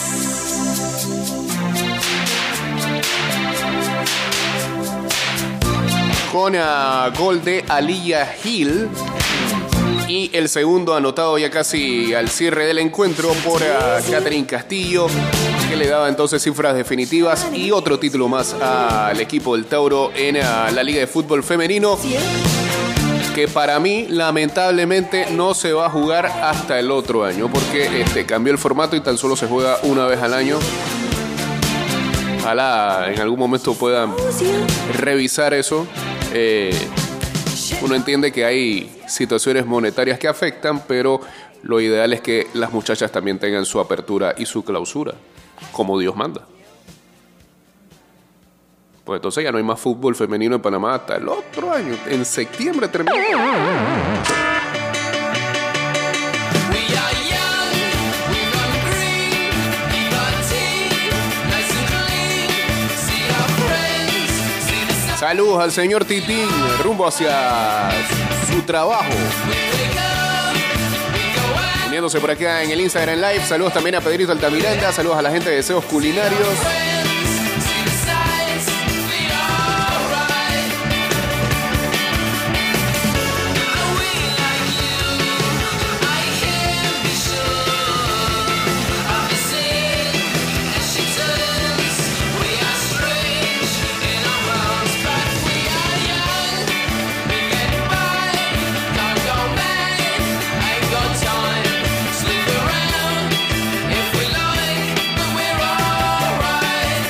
Con 6.33 6.55
ah, 6.57 7.11
gol 7.17 7.43
de 7.43 7.65
Aliyah 7.69 8.35
Hill. 8.45 8.89
Y 10.09 10.31
el 10.33 10.49
segundo 10.49 10.95
anotado 10.95 11.37
ya 11.39 11.51
casi 11.51 12.15
al 12.15 12.29
cierre 12.29 12.67
del 12.67 12.79
encuentro 12.79 13.33
por 13.45 13.63
ah, 13.63 13.99
Catherine 14.11 14.47
Castillo, 14.47 15.07
que 15.69 15.77
le 15.77 15.87
daba 15.87 16.09
entonces 16.09 16.43
cifras 16.43 16.75
definitivas 16.75 17.49
y 17.53 17.71
otro 17.71 17.99
título 17.99 18.29
más 18.29 18.55
al 18.55 19.21
equipo 19.21 19.55
del 19.55 19.67
Tauro 19.67 20.11
en 20.15 20.39
ah, 20.39 20.71
la 20.75 20.83
Liga 20.83 21.01
de 21.01 21.07
Fútbol 21.07 21.43
Femenino 21.43 21.99
que 23.39 23.47
para 23.47 23.79
mí 23.79 24.07
lamentablemente 24.09 25.31
no 25.31 25.55
se 25.55 25.73
va 25.73 25.87
a 25.87 25.91
jugar 25.91 26.27
hasta 26.27 26.81
el 26.81 26.91
otro 26.91 27.25
año 27.25 27.49
porque 27.49 28.01
este, 28.01 28.27
cambió 28.27 28.53
el 28.53 28.59
formato 28.59 28.97
y 28.97 29.01
tan 29.01 29.17
solo 29.17 29.37
se 29.37 29.47
juega 29.47 29.79
una 29.85 30.07
vez 30.07 30.21
al 30.21 30.35
año. 30.35 30.59
Ojalá 32.41 33.13
en 33.13 33.21
algún 33.21 33.39
momento 33.39 33.75
puedan 33.75 34.13
revisar 34.93 35.55
eso. 35.55 35.87
Eh, 36.33 36.77
uno 37.83 37.95
entiende 37.95 38.33
que 38.33 38.45
hay 38.45 39.01
situaciones 39.07 39.67
monetarias 39.67 40.19
que 40.19 40.29
afectan, 40.29 40.83
pero 40.87 41.21
lo 41.63 41.81
ideal 41.81 42.13
es 42.13 42.21
que 42.21 42.47
las 42.55 42.73
muchachas 42.73 43.11
también 43.11 43.39
tengan 43.39 43.65
su 43.65 43.81
apertura 43.81 44.35
y 44.37 44.47
su 44.47 44.65
clausura, 44.65 45.15
como 45.73 45.99
Dios 45.99 46.17
manda. 46.17 46.47
Pues 49.05 49.19
entonces 49.19 49.43
ya 49.43 49.51
no 49.51 49.59
hay 49.59 49.65
más 49.65 49.81
fútbol 49.81 50.15
femenino 50.15 50.57
en 50.57 50.61
Panamá 50.61 50.95
hasta 50.95 51.17
el 51.17 51.29
otro 51.29 51.73
año. 51.73 51.97
En 52.09 52.27
septiembre 52.27 52.89
termina. 52.89 54.18
Saludos 65.19 65.61
al 65.61 65.73
señor 65.73 66.05
Titín, 66.05 66.49
rumbo 66.81 67.05
hacia 67.05 67.91
su 68.49 68.63
trabajo. 68.63 69.11
Uniéndose 71.89 72.21
por 72.21 72.31
acá 72.31 72.63
en 72.63 72.71
el 72.71 72.81
Instagram 72.83 73.17
Live. 73.17 73.45
Saludos 73.45 73.73
también 73.73 73.97
a 73.97 74.01
Pedrito 74.01 74.31
Altamiranda. 74.31 74.93
Saludos 74.93 75.17
a 75.19 75.23
la 75.23 75.33
gente 75.33 75.51
de 75.51 75.57
Deseos 75.57 75.85
Culinarios. 75.87 76.49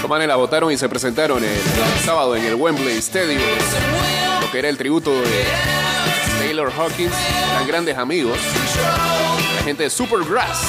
Manes 0.09 0.27
la 0.27 0.37
votaron 0.37 0.73
y 0.73 0.79
se 0.79 0.89
presentaron 0.89 1.45
el, 1.45 1.61
sábado 2.05 2.35
en 2.35 2.45
el 2.45 2.55
Wembley 2.55 2.97
Stadium. 2.99 3.43
Lo 4.41 4.51
que 4.51 4.59
era 4.59 4.69
el 4.69 4.79
tributo 4.79 5.13
de 5.13 5.45
Taylor 6.39 6.73
Hawkins, 6.73 7.13
tan 7.53 7.67
grandes 7.67 7.97
amigos. 7.97 8.39
La 9.57 9.63
gente 9.63 9.83
de 9.85 9.91
Supergrass. 9.91 10.63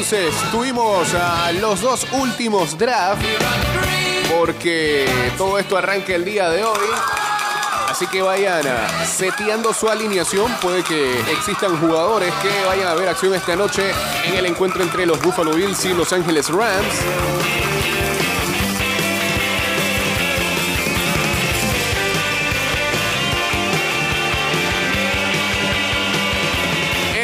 Entonces 0.00 0.34
tuvimos 0.50 1.12
a 1.12 1.52
los 1.52 1.82
dos 1.82 2.06
últimos 2.12 2.78
drafts 2.78 3.22
porque 4.34 5.06
todo 5.36 5.58
esto 5.58 5.76
arranca 5.76 6.14
el 6.14 6.24
día 6.24 6.48
de 6.48 6.64
hoy. 6.64 6.88
Así 7.86 8.06
que 8.06 8.22
vayan 8.22 8.62
seteando 9.04 9.74
su 9.74 9.90
alineación. 9.90 10.50
Puede 10.62 10.82
que 10.84 11.20
existan 11.32 11.78
jugadores 11.78 12.32
que 12.40 12.48
vayan 12.64 12.88
a 12.88 12.94
ver 12.94 13.10
acción 13.10 13.34
esta 13.34 13.54
noche 13.56 13.92
en 14.24 14.36
el 14.36 14.46
encuentro 14.46 14.82
entre 14.82 15.04
los 15.04 15.20
Buffalo 15.20 15.52
Bills 15.52 15.84
y 15.84 15.92
Los 15.92 16.14
Angeles 16.14 16.48
Rams. 16.48 16.94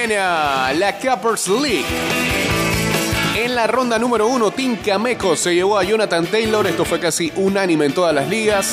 En 0.02 0.12
ah, 0.18 0.72
la 0.76 0.98
Cappers 0.98 1.48
League. 1.48 2.65
En 3.46 3.54
la 3.54 3.68
ronda 3.68 3.96
número 3.96 4.26
uno, 4.26 4.50
Tim 4.50 4.74
Cameco 4.74 5.36
se 5.36 5.54
llevó 5.54 5.78
a 5.78 5.84
Jonathan 5.84 6.26
Taylor. 6.26 6.66
Esto 6.66 6.84
fue 6.84 6.98
casi 6.98 7.32
unánime 7.36 7.84
en 7.84 7.94
todas 7.94 8.12
las 8.12 8.28
ligas. 8.28 8.72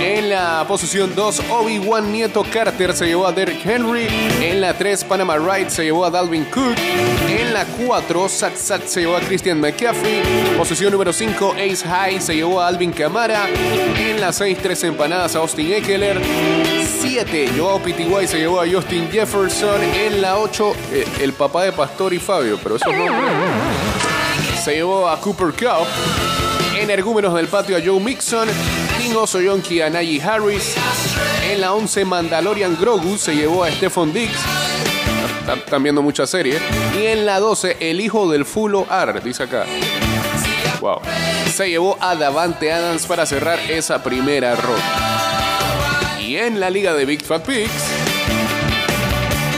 En 0.00 0.30
la 0.30 0.64
posición 0.66 1.14
2, 1.14 1.42
Obi-Wan 1.50 2.10
Nieto 2.10 2.42
Carter 2.50 2.94
se 2.94 3.04
llevó 3.04 3.26
a 3.26 3.32
Derrick 3.32 3.66
Henry. 3.66 4.06
En 4.40 4.62
la 4.62 4.72
3, 4.72 5.04
Panama 5.04 5.36
Wright 5.36 5.68
se 5.68 5.84
llevó 5.84 6.06
a 6.06 6.10
Dalvin 6.10 6.46
Cook. 6.46 6.74
En 7.28 7.52
la 7.52 7.66
4, 7.66 8.28
Sat 8.30 8.56
Sat 8.56 8.86
se 8.86 9.00
llevó 9.00 9.16
a 9.16 9.20
Christian 9.20 9.60
McCaffrey. 9.60 10.22
Posición 10.56 10.90
número 10.90 11.12
5, 11.12 11.56
Ace 11.58 11.86
High 11.86 12.22
se 12.22 12.36
llevó 12.36 12.62
a 12.62 12.68
Alvin 12.68 12.92
Camara. 12.92 13.46
En 13.46 14.22
la 14.22 14.32
6, 14.32 14.56
3 14.62 14.84
empanadas 14.84 15.36
a 15.36 15.40
Austin 15.40 15.70
Eckler. 15.70 16.18
7, 17.00 17.50
Joao 17.58 17.78
PTY 17.78 18.26
se 18.26 18.38
llevó 18.38 18.62
a 18.62 18.66
Justin 18.66 19.10
Jefferson. 19.10 19.82
En 19.82 20.22
la 20.22 20.38
8, 20.38 20.72
eh, 20.92 21.04
el 21.20 21.34
papá 21.34 21.64
de 21.64 21.72
Pastor 21.72 22.14
y 22.14 22.18
Fabio, 22.18 22.58
pero 22.62 22.76
eso 22.76 22.90
no 22.90 23.97
se 24.62 24.74
llevó 24.74 25.08
a 25.08 25.20
Cooper 25.20 25.48
Cup. 25.48 25.86
Energúmenos 26.76 27.34
del 27.34 27.48
patio 27.48 27.76
a 27.76 27.80
Joe 27.84 28.00
Mixon. 28.00 28.48
King 28.98 29.14
Oso 29.14 29.40
Yonki 29.40 29.80
a 29.80 29.90
Najee 29.90 30.20
Harris. 30.20 30.74
En 31.50 31.60
la 31.60 31.72
11 31.72 32.04
Mandalorian 32.04 32.76
Grogu 32.80 33.16
se 33.18 33.34
llevó 33.34 33.64
a 33.64 33.70
Stephon 33.70 34.12
Diggs. 34.12 34.38
Están, 35.56 35.82
viendo 35.82 36.02
mucha 36.02 36.26
serie. 36.26 36.58
Y 36.98 37.06
en 37.06 37.24
la 37.24 37.40
12 37.40 37.76
el 37.80 38.00
hijo 38.00 38.30
del 38.30 38.44
Fulo 38.44 38.86
Ar, 38.90 39.22
dice 39.22 39.44
acá. 39.44 39.64
Wow. 40.80 41.00
Se 41.52 41.68
llevó 41.68 41.96
a 42.00 42.14
Davante 42.14 42.72
Adams 42.72 43.06
para 43.06 43.26
cerrar 43.26 43.58
esa 43.70 44.02
primera 44.02 44.54
ronda. 44.54 46.18
Y 46.20 46.36
en 46.36 46.60
la 46.60 46.70
liga 46.70 46.94
de 46.94 47.04
Big 47.06 47.24
Fat 47.24 47.44
Pigs, 47.44 47.70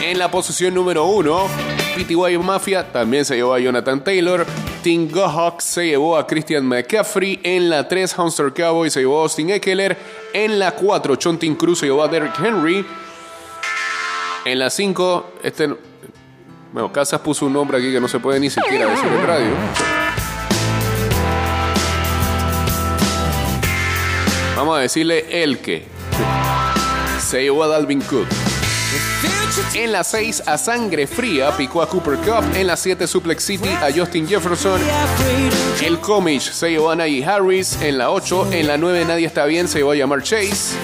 en 0.03 0.19
la 0.19 0.31
posición 0.31 0.75
número 0.75 1.07
1, 1.07 1.49
PTY 1.97 2.39
Mafia 2.39 2.91
también 2.93 3.25
se 3.25 3.37
llevó 3.37 3.55
a 3.55 3.59
Jonathan 3.59 4.03
Taylor. 4.03 4.47
Tim 4.83 5.11
Gohawk 5.11 5.61
se 5.61 5.87
llevó 5.87 6.17
a 6.17 6.27
Christian 6.27 6.65
McCaffrey. 6.65 7.39
En 7.43 7.69
la 7.69 7.87
3, 7.87 8.17
Hunter 8.17 8.53
Cowboy 8.55 8.91
se 8.91 9.01
llevó 9.01 9.21
a 9.21 9.23
Austin 9.23 9.51
Eckler. 9.51 9.97
En 10.33 10.59
la 10.59 10.73
4, 10.73 11.17
Chontin 11.17 11.55
Cruz 11.55 11.81
se 11.81 11.87
llevó 11.87 12.03
a 12.03 12.09
Derrick 12.09 12.39
Henry. 12.39 12.85
En 14.45 14.59
la 14.59 14.71
5, 14.71 15.33
este. 15.43 15.69
Bueno, 16.73 16.93
Casas 16.93 17.21
puso 17.21 17.47
un 17.47 17.53
nombre 17.53 17.79
aquí 17.79 17.93
que 17.93 18.01
no 18.01 18.09
se 18.09 18.19
puede 18.21 18.41
ni 18.41 18.49
siquiera 18.49 18.87
decir 18.87 19.09
en 19.09 19.27
radio. 19.27 19.55
Vamos 24.57 24.79
a 24.79 24.81
decirle 24.81 25.43
el 25.43 25.59
que. 25.59 25.87
Se 27.21 27.43
llevó 27.43 27.65
a 27.65 27.69
Dalvin 27.69 28.01
Cook. 28.01 28.50
En 29.75 29.93
la 29.93 30.05
6 30.05 30.45
a 30.47 30.59
sangre 30.59 31.07
fría 31.07 31.57
picó 31.57 31.83
a 31.83 31.89
Cooper 31.89 32.17
Cup. 32.19 32.45
En 32.55 32.67
la 32.67 32.77
7 32.77 33.07
Suplex 33.07 33.43
City 33.43 33.69
a 33.69 33.89
Justin 33.95 34.29
Jefferson. 34.29 34.81
El 35.83 35.99
Comish 35.99 36.53
se 36.53 36.71
llevó 36.71 36.91
a 36.91 36.97
Najee 36.97 37.25
Harris. 37.25 37.81
En 37.81 37.99
la 37.99 38.11
8, 38.11 38.49
en 38.53 38.67
la 38.67 38.77
9 38.77 39.05
nadie 39.07 39.27
está 39.27 39.45
bien, 39.47 39.69
se 39.69 39.79
llevó 39.79 39.93
a 39.93 39.97
llamar 39.97 40.23
Chase. 40.23 40.77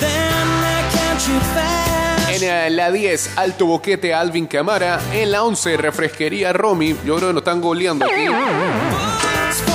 En 2.28 2.76
la 2.76 2.90
10, 2.90 3.30
alto 3.36 3.66
boquete 3.66 4.12
a 4.14 4.20
Alvin 4.20 4.46
Camara. 4.46 5.00
En 5.12 5.32
la 5.32 5.42
11, 5.42 5.76
refresquería 5.76 6.52
Romy. 6.52 6.94
Yo 7.04 7.16
creo 7.16 7.28
que 7.28 7.34
nos 7.34 7.40
están 7.40 7.60
goleando 7.60 8.04
aquí. 8.04 8.26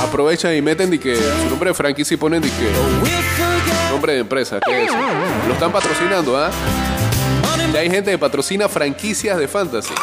Aprovechan 0.04 0.56
y 0.56 0.62
meten 0.62 0.90
de 0.90 1.00
que 1.00 1.16
su 1.16 1.50
nombre 1.50 1.70
de 1.70 1.74
franquicia 1.74 2.14
y 2.14 2.18
ponen 2.18 2.42
de 2.42 2.50
que 2.50 2.72
nombre 3.90 4.14
de 4.14 4.20
empresa. 4.20 4.60
¿qué 4.66 4.86
es? 4.86 4.92
Lo 5.48 5.54
están 5.54 5.72
patrocinando, 5.72 6.38
¿ah? 6.38 6.52
Ya 7.74 7.80
hay 7.80 7.90
gente 7.90 8.12
que 8.12 8.18
patrocina 8.18 8.68
franquicias 8.68 9.38
de 9.38 9.48
fantasy. 9.48 9.94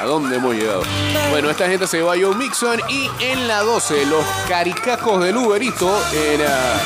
¿A 0.00 0.04
dónde 0.04 0.36
hemos 0.36 0.54
llegado? 0.54 0.82
Bueno, 1.30 1.50
esta 1.50 1.68
gente 1.68 1.86
se 1.86 1.98
llevó 1.98 2.10
a 2.10 2.16
Joe 2.16 2.34
Mixon 2.34 2.80
y 2.88 3.08
en 3.20 3.46
la 3.46 3.60
12, 3.60 4.06
los 4.06 4.24
caricacos 4.48 5.22
del 5.22 5.36
Uberito 5.36 5.88
era 6.12 6.80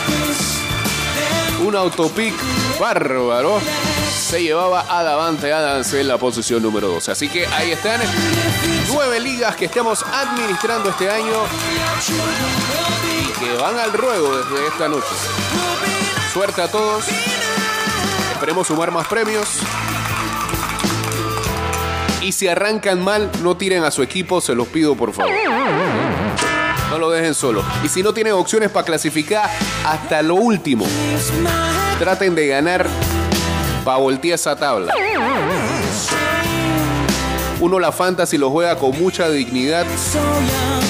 un 1.67 1.75
autopic 1.75 2.35
bárbaro. 2.79 3.61
Se 4.11 4.43
llevaba 4.43 4.85
a 4.89 5.03
Davante 5.03 5.53
Adams 5.53 5.93
en 5.95 6.09
la 6.09 6.19
posición 6.19 6.63
número 6.63 6.89
12. 6.89 7.13
Así 7.13 7.29
que 7.29 7.47
ahí 7.47 7.73
están 7.73 8.01
nueve 8.93 9.21
ligas 9.21 9.57
que 9.57 9.65
estamos 9.65 10.03
administrando 10.03 10.91
este 10.91 11.11
año 11.11 11.45
y 13.23 13.39
que 13.39 13.55
van 13.55 13.79
al 13.79 13.93
ruego 13.93 14.37
desde 14.37 14.67
esta 14.67 14.89
noche. 14.89 15.09
Suerte 16.33 16.61
a 16.63 16.69
todos. 16.69 17.05
Esperemos 18.41 18.69
sumar 18.69 18.91
más 18.91 19.07
premios. 19.07 19.51
Y 22.23 22.33
si 22.33 22.49
arrancan 22.49 23.05
mal, 23.05 23.31
no 23.43 23.55
tiren 23.59 23.85
a 23.85 23.91
su 23.91 24.03
equipo, 24.03 24.41
se 24.41 24.55
los 24.55 24.67
pido 24.69 24.95
por 24.95 25.13
favor. 25.13 25.31
No 26.89 26.99
lo 26.99 27.11
dejen 27.11 27.35
solo. 27.35 27.63
Y 27.85 27.89
si 27.89 28.03
no 28.03 28.15
tienen 28.15 28.33
opciones 28.33 28.71
para 28.71 28.87
clasificar, 28.87 29.51
hasta 29.85 30.23
lo 30.23 30.37
último, 30.37 30.87
traten 31.99 32.35
de 32.35 32.47
ganar 32.47 32.87
para 33.85 33.99
voltear 33.99 34.37
esa 34.37 34.57
tabla. 34.57 34.95
Uno 37.61 37.79
la 37.79 37.93
fantasy 37.93 38.39
lo 38.39 38.49
juega 38.49 38.79
con 38.79 38.99
mucha 38.99 39.29
dignidad 39.29 39.85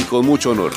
y 0.00 0.04
con 0.04 0.24
mucho 0.24 0.50
honor. 0.52 0.70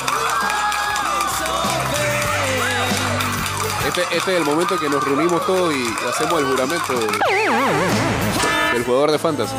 Este, 3.96 4.16
este 4.16 4.32
es 4.32 4.38
el 4.38 4.44
momento 4.44 4.76
que 4.76 4.88
nos 4.88 5.04
reunimos 5.04 5.46
todos 5.46 5.72
y 5.72 5.86
hacemos 6.08 6.40
el 6.40 6.46
juramento 6.46 6.94
del, 6.94 8.84
jugador 8.84 9.12
de 9.12 9.18
fantasy. 9.20 9.54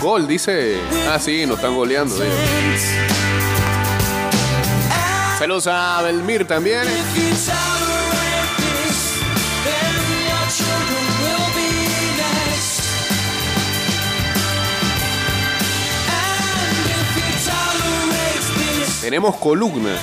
Gol, 0.00 0.26
dice. 0.26 0.80
Ah, 1.10 1.18
sí, 1.18 1.44
nos 1.44 1.56
están 1.56 1.74
goleando. 1.74 2.14
dice. 2.14 3.06
Saludos 5.38 5.66
a 5.66 6.00
Belmir 6.00 6.46
también. 6.46 6.84
Tenemos 19.06 19.36
columna. 19.36 19.96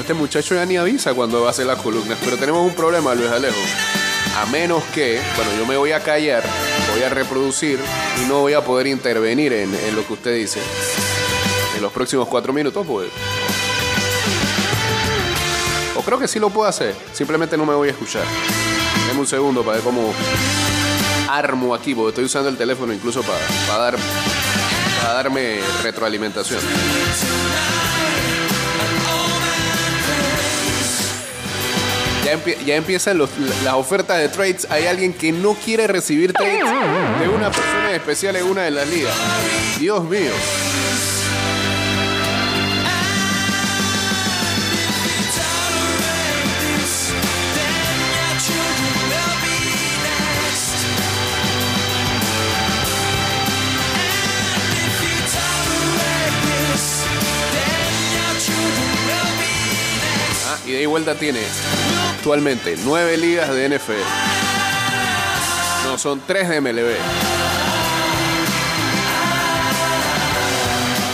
Este 0.00 0.14
muchacho 0.14 0.54
ya 0.54 0.64
ni 0.64 0.78
avisa 0.78 1.12
cuando 1.12 1.42
va 1.42 1.48
a 1.48 1.50
hacer 1.50 1.66
las 1.66 1.78
columnas, 1.82 2.18
pero 2.24 2.38
tenemos 2.38 2.66
un 2.66 2.74
problema, 2.74 3.14
Luis 3.14 3.28
Alejo. 3.28 3.60
A 4.34 4.46
menos 4.46 4.82
que, 4.94 5.20
bueno, 5.36 5.50
yo 5.58 5.66
me 5.66 5.76
voy 5.76 5.92
a 5.92 6.02
callar, 6.02 6.42
voy 6.94 7.02
a 7.02 7.10
reproducir 7.10 7.78
y 8.24 8.26
no 8.26 8.40
voy 8.40 8.54
a 8.54 8.64
poder 8.64 8.86
intervenir 8.86 9.52
en, 9.52 9.72
lo 9.94 10.06
que 10.06 10.12
usted 10.14 10.36
dice 10.36 10.58
en 11.76 11.82
los 11.82 11.92
próximos 11.92 12.28
cuatro 12.28 12.54
minutos, 12.54 12.86
pues. 12.86 13.10
O 15.96 16.00
creo 16.00 16.18
que 16.18 16.28
sí 16.28 16.38
lo 16.38 16.48
puedo 16.48 16.66
hacer, 16.66 16.94
simplemente 17.12 17.58
no 17.58 17.66
me 17.66 17.74
voy 17.74 17.88
a 17.88 17.90
escuchar. 17.90 18.24
Deme 19.06 19.20
un 19.20 19.26
segundo 19.26 19.62
para 19.62 19.76
ver 19.76 19.84
cómo 19.84 20.14
armo 21.28 21.74
aquí, 21.74 21.94
porque 21.94 22.08
estoy 22.08 22.24
usando 22.24 22.48
el 22.48 22.56
teléfono 22.56 22.90
incluso 22.94 23.20
para 23.20 23.78
dar, 23.78 23.98
para 25.06 25.14
darme 25.22 25.60
retroalimentación. 25.84 26.60
Ya, 32.24 32.32
empie- 32.32 32.58
ya 32.64 32.74
empiezan 32.74 33.18
los- 33.18 33.30
las 33.62 33.74
ofertas 33.74 34.18
de 34.18 34.28
trades. 34.28 34.66
Hay 34.68 34.86
alguien 34.86 35.12
que 35.12 35.30
no 35.30 35.54
quiere 35.54 35.86
recibir 35.86 36.32
trades 36.32 36.58
de 37.20 37.28
una 37.28 37.50
persona 37.52 37.92
especial 37.94 38.34
en 38.34 38.46
una 38.46 38.62
de 38.62 38.72
las 38.72 38.88
ligas. 38.88 39.14
Dios 39.78 40.02
mío. 40.04 40.32
Ah, 60.76 60.78
y 60.78 60.84
vuelta 60.84 61.14
tiene 61.14 61.40
actualmente 62.16 62.76
nueve 62.84 63.16
ligas 63.16 63.48
de 63.48 63.68
NFL. 63.68 63.92
No, 65.84 65.96
son 65.96 66.20
tres 66.26 66.50
de 66.50 66.60
MLB. 66.60 66.96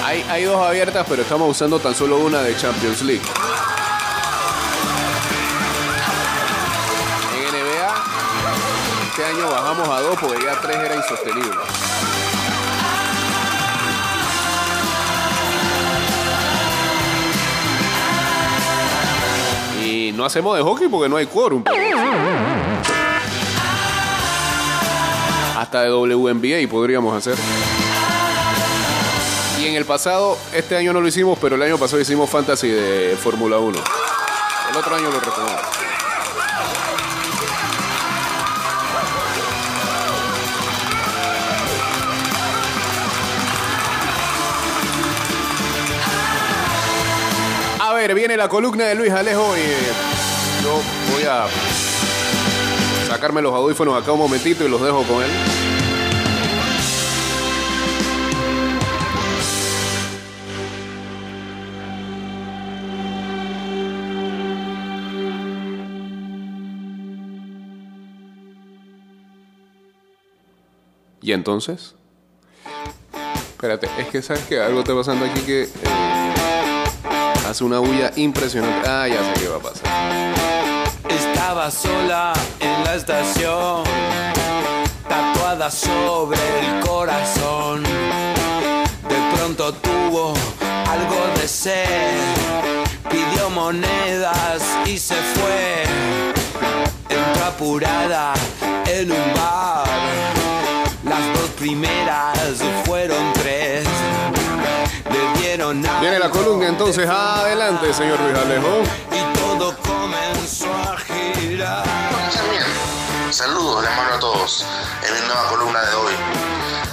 Hay, 0.04 0.24
hay 0.28 0.44
dos 0.44 0.60
abiertas, 0.66 1.06
pero 1.08 1.22
estamos 1.22 1.48
usando 1.48 1.78
tan 1.78 1.94
solo 1.94 2.18
una 2.18 2.42
de 2.42 2.56
Champions 2.56 3.02
League. 3.02 3.22
En 7.36 7.54
NBA, 7.54 8.04
este 9.10 9.24
año 9.24 9.48
bajamos 9.48 9.88
a 9.88 10.00
dos 10.00 10.18
porque 10.20 10.44
ya 10.44 10.60
tres 10.60 10.76
era 10.76 10.96
insostenible. 10.96 11.91
No 20.16 20.24
hacemos 20.24 20.56
de 20.56 20.62
hockey 20.62 20.88
porque 20.88 21.08
no 21.08 21.16
hay 21.16 21.26
quórum. 21.26 21.64
Hasta 25.56 25.82
de 25.82 25.90
WNBA 25.90 26.70
podríamos 26.70 27.16
hacer. 27.16 27.36
Y 29.60 29.66
en 29.66 29.74
el 29.74 29.84
pasado, 29.84 30.36
este 30.52 30.76
año 30.76 30.92
no 30.92 31.00
lo 31.00 31.08
hicimos, 31.08 31.38
pero 31.40 31.54
el 31.54 31.62
año 31.62 31.78
pasado 31.78 32.00
hicimos 32.02 32.28
fantasy 32.28 32.68
de 32.68 33.16
Fórmula 33.16 33.58
1. 33.58 33.78
El 34.70 34.76
otro 34.76 34.96
año 34.96 35.10
lo 35.10 35.20
retomamos. 35.20 35.62
Viene 48.02 48.36
la 48.36 48.48
columna 48.48 48.84
de 48.84 48.96
Luis 48.96 49.12
Alejo 49.12 49.54
y 49.56 50.64
yo 50.64 50.80
voy 51.12 51.22
a 51.22 51.46
sacarme 53.06 53.40
los 53.40 53.54
audífonos 53.54 54.02
acá 54.02 54.10
un 54.10 54.18
momentito 54.18 54.64
y 54.64 54.68
los 54.68 54.82
dejo 54.82 55.04
con 55.04 55.22
él. 55.22 55.30
¿Y 71.22 71.32
entonces? 71.32 71.94
Espérate, 73.52 73.88
es 73.96 74.08
que 74.08 74.22
sabes 74.22 74.42
que 74.46 74.60
algo 74.60 74.80
está 74.80 74.92
pasando 74.92 75.24
aquí 75.24 75.40
que 75.42 75.62
eh, 75.62 76.11
hace 77.52 77.64
una 77.64 77.80
bulla 77.80 78.10
impresionante. 78.16 78.88
Ah, 78.88 79.06
ya 79.06 79.22
sé 79.22 79.42
qué 79.42 79.48
va 79.48 79.56
a 79.56 79.60
pasar. 79.60 79.84
Estaba 81.06 81.70
sola 81.70 82.32
en 82.58 82.84
la 82.84 82.94
estación, 82.94 83.82
tatuada 85.06 85.70
sobre 85.70 86.38
el 86.60 86.80
corazón. 86.80 87.82
De 87.82 89.36
pronto 89.36 89.70
tuvo 89.74 90.32
algo 90.88 91.20
de 91.38 91.46
sed, 91.46 92.16
pidió 93.10 93.50
monedas 93.50 94.62
y 94.86 94.96
se 94.96 95.16
fue. 95.16 95.84
Entró 97.10 97.44
apurada 97.44 98.32
en 98.86 99.12
un 99.12 99.34
bar. 99.34 99.86
Las 101.04 101.38
dos 101.38 101.50
primeras 101.58 102.38
fueron 102.86 103.30
tres. 103.34 103.84
Viene 106.00 106.18
la 106.18 106.30
columna 106.30 106.66
entonces. 106.66 107.06
de 107.06 107.12
Adelante, 107.12 107.92
señor 107.92 108.18
Luis 108.20 108.38
Alejo. 108.38 108.82
y 109.10 109.38
todo 109.38 109.76
comenzó 109.82 110.72
a 110.72 110.96
girar. 110.96 111.84
Saludos, 113.30 113.84
les 113.84 113.94
mando 113.94 114.14
a 114.14 114.18
todos 114.18 114.64
en 115.06 115.12
mi 115.14 115.20
nueva 115.26 115.48
columna 115.50 115.80
de 115.82 115.94
hoy, 115.94 116.14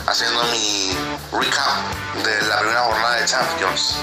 haciendo 0.07 0.43
mi 0.51 0.91
recap 1.31 2.23
de 2.23 2.41
la 2.47 2.59
primera 2.59 2.81
jornada 2.81 3.15
de 3.15 3.25
Champions. 3.25 3.95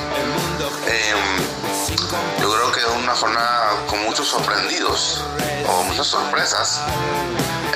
Em, 0.87 2.41
yo 2.41 2.53
creo 2.53 2.73
que 2.73 2.81
es 2.81 2.87
una 3.03 3.15
jornada 3.15 3.71
con 3.89 4.03
muchos 4.05 4.29
sorprendidos 4.29 5.23
o 5.69 5.83
muchas 5.85 6.07
sorpresas, 6.07 6.81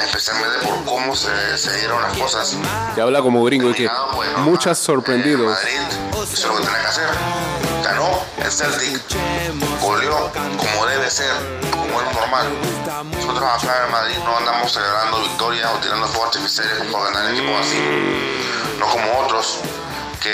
especialmente 0.04 0.66
por 0.66 0.84
cómo 0.84 1.16
se, 1.16 1.58
se 1.58 1.76
dieron 1.78 2.00
las 2.02 2.16
cosas. 2.16 2.56
Que 2.94 3.00
habla 3.00 3.22
como 3.22 3.44
gringo 3.44 3.70
y 3.70 3.74
que 3.74 3.88
Terminado, 3.88 4.12
bueno, 4.14 4.38
muchas 4.38 4.78
eh, 4.78 4.84
sorprendidos. 4.84 5.46
Madrid 5.46 6.32
hizo 6.32 6.48
lo 6.48 6.56
que 6.56 6.64
tenía 6.64 6.80
que 6.80 6.86
hacer. 6.86 7.08
Ganó 7.82 8.20
el 8.38 8.50
Celtic, 8.52 9.02
goleó 9.80 10.30
como 10.32 10.86
debe 10.86 11.10
ser, 11.10 11.32
como 11.70 12.00
es 12.00 12.14
normal. 12.14 12.46
Nosotros 13.10 13.42
acá 13.42 13.86
en 13.86 13.92
Madrid 13.92 14.16
no 14.24 14.36
andamos 14.36 14.72
celebrando 14.72 15.20
victorias 15.22 15.70
o 15.74 15.78
tirando 15.78 16.06
fuegos 16.06 16.36
artificiales 16.36 16.84
por 16.92 17.04
ganar 17.04 17.32
equipos 17.32 17.60
así. 17.60 18.49
No 18.80 18.86
como 18.86 19.18
otros 19.18 19.58
que 20.22 20.30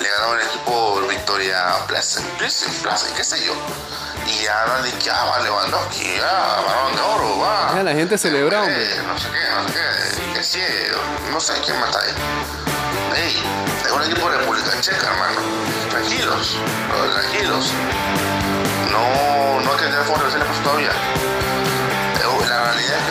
le 0.00 0.08
ganaron 0.08 0.40
el 0.40 0.46
equipo 0.46 1.02
Victoria 1.06 1.84
Pleasant, 1.86 2.26
Pleasant, 2.38 3.14
qué 3.14 3.22
sé 3.22 3.44
yo. 3.44 3.52
Y 4.26 4.46
hablan 4.46 4.84
de 4.84 4.90
que, 4.92 5.10
ah, 5.10 5.24
va 5.26 5.40
Lewandowski, 5.40 6.16
ah, 6.22 6.62
balón 6.66 6.96
de 6.96 7.02
oro, 7.02 7.38
va. 7.40 7.78
Ah, 7.78 7.82
la 7.82 7.92
gente 7.92 8.16
celebra, 8.16 8.62
hombre. 8.62 8.82
Eh, 8.82 9.02
no 9.06 9.18
sé 9.18 9.28
qué, 9.28 9.50
no 9.54 9.68
sé 9.68 9.74
qué, 9.74 10.32
que 10.32 10.42
sí, 10.42 10.60
no 11.30 11.38
sé 11.38 11.52
quién 11.62 11.78
más 11.78 11.90
está 11.90 12.00
ahí. 12.00 13.22
Ey, 13.22 13.42
es 13.84 13.92
un 13.92 14.02
equipo 14.02 14.30
de 14.30 14.38
República 14.38 14.80
Checa, 14.80 15.06
hermano. 15.06 15.40
Tranquilos, 15.90 16.56
tranquilos. 17.12 17.70
No, 18.90 19.60
no 19.60 19.70
hay 19.72 19.76
que 19.76 19.84
tener 19.84 20.04
de 20.04 20.62
todavía. 20.62 21.33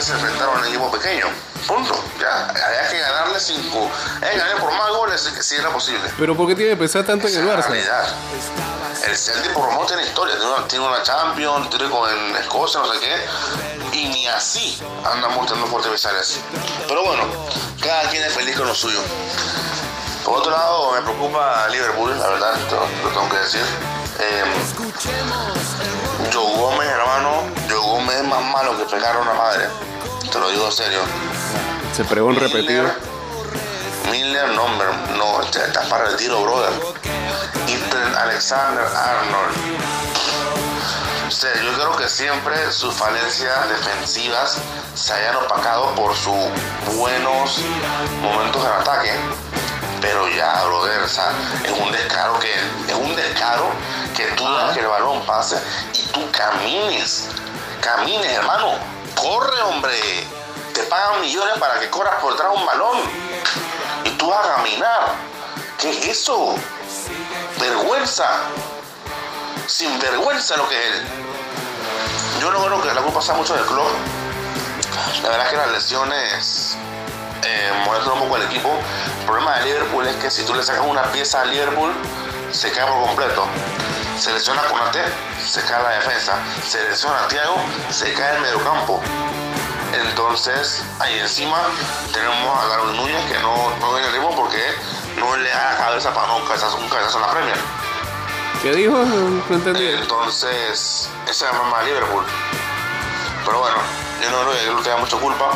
La 0.10 0.18
realidad 0.18 0.34
es 0.34 0.38
que 0.38 0.40
se 0.44 0.48
enfrentaron 0.52 0.56
a 0.56 0.60
un 0.60 0.66
equipo 0.68 0.92
pequeño. 0.92 1.26
Punto. 1.68 2.04
Ya, 2.20 2.50
había 2.50 2.90
que 2.90 3.00
ganarle 3.00 3.40
cinco. 3.40 3.90
Eh, 4.22 4.38
gané 4.38 4.56
por 4.60 4.72
más 4.74 4.90
goles 4.90 5.22
que 5.22 5.42
sí 5.44 5.56
era 5.56 5.70
posible. 5.70 6.12
Pero 6.18 6.36
¿por 6.36 6.48
qué 6.48 6.56
tiene 6.56 6.72
que 6.72 6.78
pensar 6.78 7.06
tanto 7.06 7.28
en 7.28 7.34
Esa 7.34 7.42
el 7.42 7.48
es 7.48 7.56
la 7.56 7.62
Barça? 7.62 7.68
realidad. 7.70 8.08
El 9.08 9.18
Celtic 9.18 9.54
por 9.54 9.66
lo 9.66 9.72
menos 9.72 9.88
tiene 9.88 10.04
historia, 10.04 10.36
tiene 10.36 10.52
una, 10.54 10.68
tiene 10.68 10.88
una 10.88 11.04
Champions, 11.04 11.70
tiene 11.70 11.90
con 11.90 12.10
en 12.10 12.36
Escocia, 12.36 12.80
no 12.82 12.94
sé 12.94 13.00
qué, 13.00 13.98
y 13.98 14.08
ni 14.10 14.28
así 14.28 14.80
anda 15.04 15.30
mostrando 15.30 15.68
fuertes 15.68 15.92
visales. 15.92 16.40
Pero 16.88 17.04
bueno, 17.04 17.24
cada 17.82 18.10
quien 18.10 18.24
es 18.24 18.34
feliz 18.34 18.56
con 18.58 18.68
lo 18.68 18.76
suyo. 18.76 19.00
Por 20.24 20.38
otro 20.40 20.52
lado, 20.52 20.92
me 20.94 21.02
preocupa 21.02 21.68
Liverpool, 21.70 22.18
la 22.18 22.28
verdad, 22.28 22.56
lo, 22.72 23.10
lo 23.10 23.10
tengo 23.14 23.30
que 23.30 23.38
decir. 23.38 23.66
Eh, 24.20 24.44
Gómez, 26.64 26.88
hermano, 26.88 27.44
Joe 27.68 27.78
Gómez 27.78 28.16
es 28.16 28.24
más 28.24 28.42
malo 28.42 28.78
que 28.78 28.86
pegar 28.86 29.18
a 29.18 29.20
una 29.20 29.34
madre. 29.34 29.68
Te 30.32 30.40
lo 30.40 30.50
digo 30.50 30.66
en 30.68 30.72
serio. 30.72 31.02
Se 31.94 32.06
pregón 32.06 32.38
repetido. 32.38 32.86
Miller, 34.10 34.48
no, 34.52 34.70
no, 35.18 35.42
este 35.42 35.62
está 35.62 35.82
para 35.90 36.08
el 36.08 36.16
tiro, 36.16 36.42
brother. 36.42 36.72
Trent 37.90 38.16
Alexander 38.16 38.86
Arnold. 38.86 39.58
O 41.28 41.32
sea, 41.32 41.54
yo 41.62 41.74
creo 41.74 41.98
que 41.98 42.08
siempre 42.08 42.72
sus 42.72 42.94
falencias 42.94 43.68
defensivas 43.68 44.58
se 44.96 45.12
hayan 45.16 45.36
opacado 45.36 45.94
por 45.96 46.16
sus 46.16 46.48
buenos 46.96 47.58
momentos 48.22 48.64
en 48.64 48.72
ataque. 48.72 49.12
Pero 50.00 50.30
ya, 50.30 50.64
brother, 50.64 51.02
o 51.02 51.10
sea, 51.10 51.34
es 51.66 51.72
un 51.72 51.92
descaro 51.92 52.40
que 52.40 52.54
es 52.88 52.96
un 52.96 53.14
descaro 53.18 53.70
que 54.14 54.26
tú 54.36 54.46
que 54.74 54.80
el 54.80 54.88
balón 54.88 55.22
pase 55.26 55.62
y 55.94 56.04
tú 56.08 56.30
camines. 56.32 57.30
Camines, 57.82 58.32
hermano. 58.32 58.74
Corre, 59.16 59.62
hombre. 59.64 60.28
Te 60.74 60.84
pagan 60.84 61.22
millones 61.22 61.58
para 61.60 61.80
que 61.80 61.90
corras 61.90 62.16
por 62.22 62.34
detrás 62.34 62.52
de 62.52 62.58
un 62.58 62.66
balón. 62.66 62.98
Y 64.06 64.10
tú 64.12 64.30
vas 64.30 64.46
a 64.46 64.56
caminar. 64.56 65.16
¿Qué 65.80 65.90
es 65.90 66.20
eso? 66.20 66.56
Vergüenza. 67.60 68.28
Sin 69.68 70.00
vergüenza 70.00 70.58
lo 70.58 70.68
que 70.68 70.76
es 70.78 70.96
él. 70.96 71.08
Yo 72.40 72.52
no 72.52 72.66
creo 72.66 72.82
que 72.82 72.94
la 72.94 73.02
culpa 73.02 73.22
sea 73.22 73.36
mucho 73.36 73.54
del 73.54 73.66
club. 73.66 73.88
La 75.24 75.30
verdad 75.30 75.46
es 75.46 75.52
que 75.52 75.58
las 75.58 75.72
lesiones 75.72 76.78
eh, 77.46 77.72
molestan 77.86 78.14
un 78.14 78.20
poco 78.20 78.36
al 78.36 78.44
equipo. 78.44 78.70
El 79.20 79.26
problema 79.26 79.58
de 79.58 79.66
Liverpool 79.66 80.08
es 80.08 80.16
que 80.18 80.30
si 80.30 80.44
tú 80.44 80.54
le 80.54 80.64
sacas 80.64 80.86
una 80.86 81.04
pieza 81.12 81.42
a 81.42 81.46
Liverpool, 81.46 81.94
se 82.54 82.72
cae 82.72 82.86
por 82.86 83.08
completo. 83.08 83.46
Se 84.18 84.32
lesiona 84.32 84.62
Conate, 84.64 85.04
se 85.46 85.62
cae 85.64 85.84
la 85.84 85.90
defensa. 85.90 86.38
Se 86.66 86.82
lesiona 86.88 87.28
Thiago, 87.28 87.56
se 87.90 88.14
cae 88.14 88.36
el 88.36 88.42
mediocampo. 88.42 89.02
Entonces, 89.94 90.84
ahí 91.00 91.20
encima 91.20 91.58
tenemos 92.12 92.64
a 92.64 92.68
Darwin 92.68 92.96
Núñez 92.96 93.26
que 93.32 93.40
no, 93.40 93.76
no 93.80 93.94
viene 93.94 94.08
el 94.08 94.14
ritmo 94.14 94.36
porque 94.36 94.62
no 95.18 95.36
le 95.36 95.50
da 95.50 95.72
la 95.72 95.78
cabeza 95.78 96.14
para 96.14 96.28
no 96.28 96.38
un 96.38 96.46
cabezazo, 96.46 96.78
un 96.78 96.90
cabezazo 96.90 97.18
en 97.18 97.22
la 97.22 97.32
Premier. 97.32 97.58
¿Qué 98.62 98.72
dijo? 98.74 98.94
No, 98.94 99.56
entendí. 99.56 99.88
Entonces, 99.88 101.10
esa 101.28 101.32
es 101.32 101.42
la 101.42 101.52
forma 101.52 101.80
de 101.80 101.86
Liverpool. 101.88 102.26
Pero 103.46 103.60
bueno, 103.60 103.78
yo 104.22 104.32
no 104.32 104.40
creo 104.42 104.54
que 104.54 104.68
él 104.68 104.84
tenga 104.84 104.98
mucha 104.98 105.18
culpa. 105.18 105.52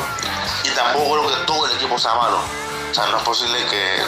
Y 0.64 0.70
tampoco 0.72 1.14
creo 1.14 1.30
que 1.30 1.46
todo 1.46 1.68
el 1.68 1.74
equipo 1.74 1.98
sea 1.98 2.14
malo. 2.16 2.40
O 2.92 2.94
sea, 2.94 3.06
no 3.08 3.18
es 3.18 3.24
posible 3.24 3.66
que, 3.68 4.04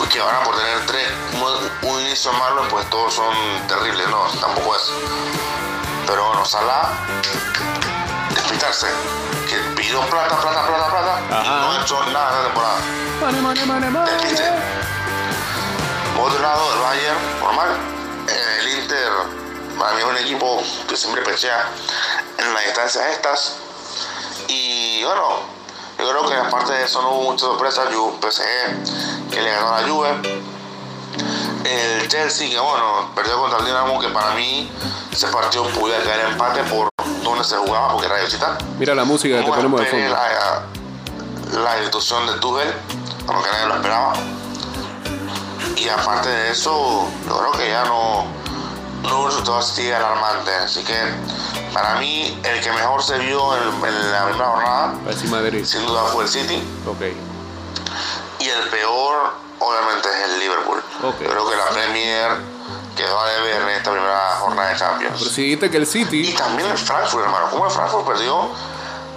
pues, 0.00 0.10
que 0.14 0.20
ahora 0.20 0.42
por 0.42 0.56
tener 0.56 0.86
tres, 0.86 1.08
un, 1.34 1.90
un 1.90 2.00
inicio 2.00 2.32
malo, 2.32 2.66
pues 2.70 2.88
todos 2.88 3.12
son 3.12 3.34
terribles. 3.68 4.08
No, 4.08 4.24
tampoco 4.40 4.74
es. 4.76 4.90
Pero 6.06 6.26
bueno, 6.26 6.44
Salah, 6.46 6.88
despistarse. 8.30 8.86
Que 9.48 9.56
pidió 9.76 10.00
plata, 10.08 10.40
plata, 10.40 10.66
plata, 10.66 10.90
plata. 10.90 11.44
Y 11.44 11.48
no 11.48 11.72
ha 11.72 11.82
hecho 11.82 12.02
nada 12.06 12.30
esta 12.30 12.44
temporada. 12.44 12.76
Mane, 13.20 13.40
mane, 13.42 13.66
mane, 13.66 13.90
mane. 13.90 14.10
Despiste. 14.12 14.50
Por 16.16 16.30
otro 16.30 16.42
lado, 16.42 16.72
el 16.74 16.80
Bayern, 16.80 17.40
normal. 17.40 17.76
Eh, 18.28 18.58
El 18.60 18.68
Inter, 18.80 19.12
para 19.78 19.92
mí 19.92 20.00
es 20.00 20.06
un 20.06 20.16
equipo 20.16 20.62
que 20.88 20.96
siempre 20.96 21.22
pechea 21.22 21.68
en 22.38 22.54
las 22.54 22.64
distancias 22.64 23.04
estas. 23.12 23.56
Y 24.48 25.04
bueno, 25.04 25.40
yo 26.00 26.10
creo 26.10 26.28
que 26.28 26.34
aparte 26.34 26.72
de 26.72 26.84
eso 26.84 27.00
no 27.02 27.10
hubo 27.10 27.22
muchas 27.30 27.42
sorpresas. 27.48 27.88
Ju- 27.92 28.18
PSG, 28.20 29.30
que 29.30 29.40
le 29.42 29.50
ganó 29.50 29.74
a 29.74 29.80
la 29.82 29.88
Juve. 29.88 30.10
El 31.64 32.08
Chelsea, 32.08 32.48
que 32.48 32.58
bueno, 32.58 33.10
perdió 33.14 33.38
contra 33.38 33.58
el 33.58 33.66
Dinamo, 33.66 34.00
que 34.00 34.08
para 34.08 34.34
mí 34.34 34.70
ese 35.12 35.26
partido 35.28 35.64
pudo 35.68 35.92
caer 36.04 36.26
empate 36.30 36.62
por 36.64 36.88
donde 37.22 37.44
se 37.44 37.56
jugaba, 37.56 37.92
porque 37.92 38.06
era 38.06 38.16
de 38.16 38.24
visita. 38.24 38.58
Mira 38.78 38.94
la 38.94 39.04
música 39.04 39.38
que 39.38 39.44
te 39.44 39.50
ponemos 39.50 39.80
de 39.80 39.86
fondo. 39.86 40.08
La, 40.08 40.62
la 41.62 41.76
institución 41.78 42.26
de 42.26 42.32
Tuchel, 42.34 42.72
aunque 43.28 43.50
nadie 43.50 43.66
lo 43.66 43.74
esperaba. 43.76 44.12
Y 45.76 45.88
aparte 45.88 46.28
de 46.28 46.50
eso, 46.50 47.06
yo 47.28 47.38
creo 47.38 47.52
que 47.52 47.68
ya 47.68 47.84
no, 47.84 48.26
un 49.04 49.26
resultado 49.26 49.58
así 49.58 49.90
alarmante. 49.90 50.54
Así 50.56 50.82
que 50.84 50.96
para 51.72 51.96
mí, 51.96 52.38
el 52.44 52.60
que 52.60 52.72
mejor 52.72 53.02
se 53.02 53.18
vio 53.18 53.56
en, 53.56 53.62
en 53.84 54.12
la 54.12 54.24
primera 54.26 54.46
jornada, 54.50 54.94
Madrid. 55.28 55.64
sin 55.64 55.86
duda 55.86 56.04
fue 56.06 56.24
el 56.24 56.28
City. 56.30 56.62
Ok. 56.86 57.00
Y 58.40 58.48
el 58.48 58.68
peor, 58.70 59.34
obviamente, 59.58 60.08
es 60.08 60.30
el 60.30 60.38
Liverpool. 60.40 60.82
Ok. 61.02 61.20
Yo 61.20 61.28
creo 61.30 61.50
que 61.50 61.56
la 61.56 61.66
Premier 61.68 62.30
quedó 62.96 63.18
a 63.20 63.28
deber 63.30 63.62
en 63.62 63.68
esta 63.70 63.90
primera 63.92 64.36
jornada 64.40 64.68
de 64.70 64.76
Champions. 64.76 65.16
Pero 65.18 65.30
si 65.30 65.42
dijiste 65.42 65.70
que 65.70 65.76
el 65.76 65.82
Y 65.84 65.86
City. 65.86 66.34
también 66.34 66.68
el 66.70 66.78
Frankfurt, 66.78 67.24
hermano. 67.24 67.50
Como 67.50 67.66
el 67.66 67.70
Frankfurt 67.70 68.06
perdió 68.06 68.48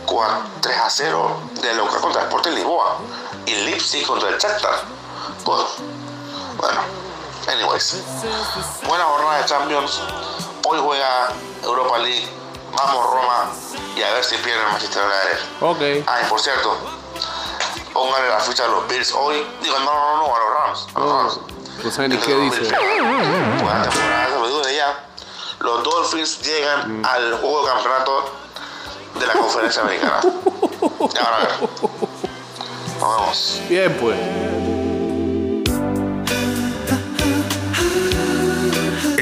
4 0.06 0.38
3 0.62 0.78
a 0.78 0.90
0 0.90 1.40
de 1.62 1.74
local 1.76 2.02
contra 2.02 2.22
el 2.22 2.28
Sporting 2.28 2.52
Lisboa. 2.52 2.98
Y 3.46 3.56
Leipzig 3.56 4.06
contra 4.06 4.30
el 4.30 4.38
Shakhtar. 4.38 4.76
Pues, 5.44 5.62
bueno, 6.58 6.80
anyways. 7.48 7.96
Buena 8.88 9.04
jornada 9.06 9.38
de 9.40 9.46
Champions. 9.46 10.02
Hoy 10.68 10.80
juega 10.82 11.30
Europa 11.64 11.98
League. 12.00 12.28
Vamos 12.76 13.06
Roma. 13.12 13.52
Y 13.96 14.02
a 14.02 14.14
ver 14.14 14.24
si 14.24 14.36
pierde 14.38 14.62
el 14.62 14.68
Manchester 14.68 15.04
United. 15.04 15.40
Ok. 16.02 16.08
Ah, 16.08 16.22
y 16.22 16.30
por 16.30 16.40
cierto, 16.40 16.76
póngale 17.94 18.30
la 18.30 18.40
ficha 18.40 18.66
a 18.66 18.68
los 18.68 18.88
Bills 18.88 19.12
hoy. 19.14 19.46
Digo, 19.62 19.78
no, 19.80 19.86
no, 19.94 20.18
no, 20.28 20.36
a 20.36 20.40
los 20.40 20.50
Rams. 20.60 20.88
A 20.96 21.00
los 21.00 21.10
No, 21.10 21.18
Rams. 21.24 21.40
no 21.84 21.92
saben 21.92 22.12
ni 22.12 22.18
qué 22.18 22.34
2000. 22.34 22.60
dice. 22.60 22.76
Buena 22.76 23.84
temporada, 23.84 24.28
se 24.30 24.40
lo 24.40 24.48
digo 24.48 24.62
de 24.62 24.76
ya. 24.76 25.06
Los 25.60 25.84
Dolphins 25.84 26.42
llegan 26.42 27.02
Mm. 27.02 27.06
al 27.06 27.40
juego 27.40 27.62
de 27.62 27.68
campeonato 27.74 28.26
de 29.20 29.28
la 29.28 29.34
conferencia 29.34 29.82
americana. 29.82 30.20
Ya 31.14 31.22
van 31.22 31.34
a 31.34 31.38
ver. 31.40 31.70
Nos 33.00 33.18
vemos. 33.18 33.60
Bien, 33.70 33.98
pues. 34.02 34.18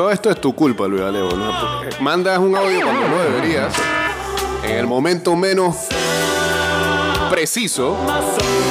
Todo 0.00 0.10
esto 0.10 0.30
es 0.30 0.40
tu 0.40 0.54
culpa, 0.54 0.88
Luis 0.88 1.02
Alejo. 1.02 1.36
¿no? 1.36 1.52
Mandas 2.00 2.38
un 2.38 2.56
audio 2.56 2.80
cuando 2.80 3.06
no 3.06 3.22
deberías. 3.22 3.74
En 4.64 4.78
el 4.78 4.86
momento 4.86 5.36
menos 5.36 5.76
preciso. 7.28 7.98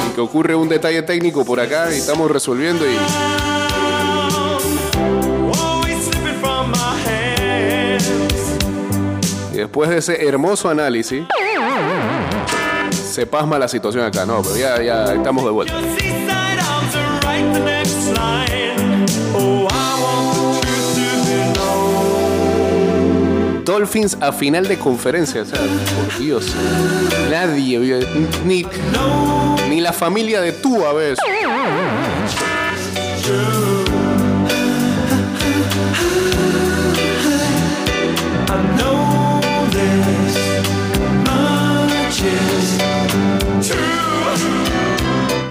Y 0.08 0.14
que 0.16 0.20
ocurre 0.20 0.56
un 0.56 0.68
detalle 0.68 1.02
técnico 1.02 1.44
por 1.44 1.60
acá 1.60 1.94
y 1.94 1.98
estamos 1.98 2.28
resolviendo 2.28 2.84
y 2.84 2.96
después 9.56 9.88
de 9.88 9.98
ese 9.98 10.26
hermoso 10.26 10.68
análisis, 10.68 11.22
se 12.92 13.24
pasma 13.24 13.56
la 13.56 13.68
situación 13.68 14.04
acá. 14.04 14.26
No, 14.26 14.42
pero 14.42 14.56
ya 14.56 15.14
estamos 15.14 15.44
de 15.44 15.50
vuelta. 15.52 15.74
Dolphins 23.64 24.16
a 24.20 24.32
final 24.32 24.66
de 24.66 24.78
conferencia. 24.78 25.42
O 25.42 25.44
sea, 25.44 25.58
por 25.58 26.18
Dios. 26.18 26.54
Nadie 27.30 27.78
vio. 27.78 27.98
Ni, 28.44 28.66
ni 29.68 29.80
la 29.80 29.92
familia 29.92 30.40
de 30.40 30.52
tú 30.52 30.84
a 30.84 30.92
veces. 30.92 31.18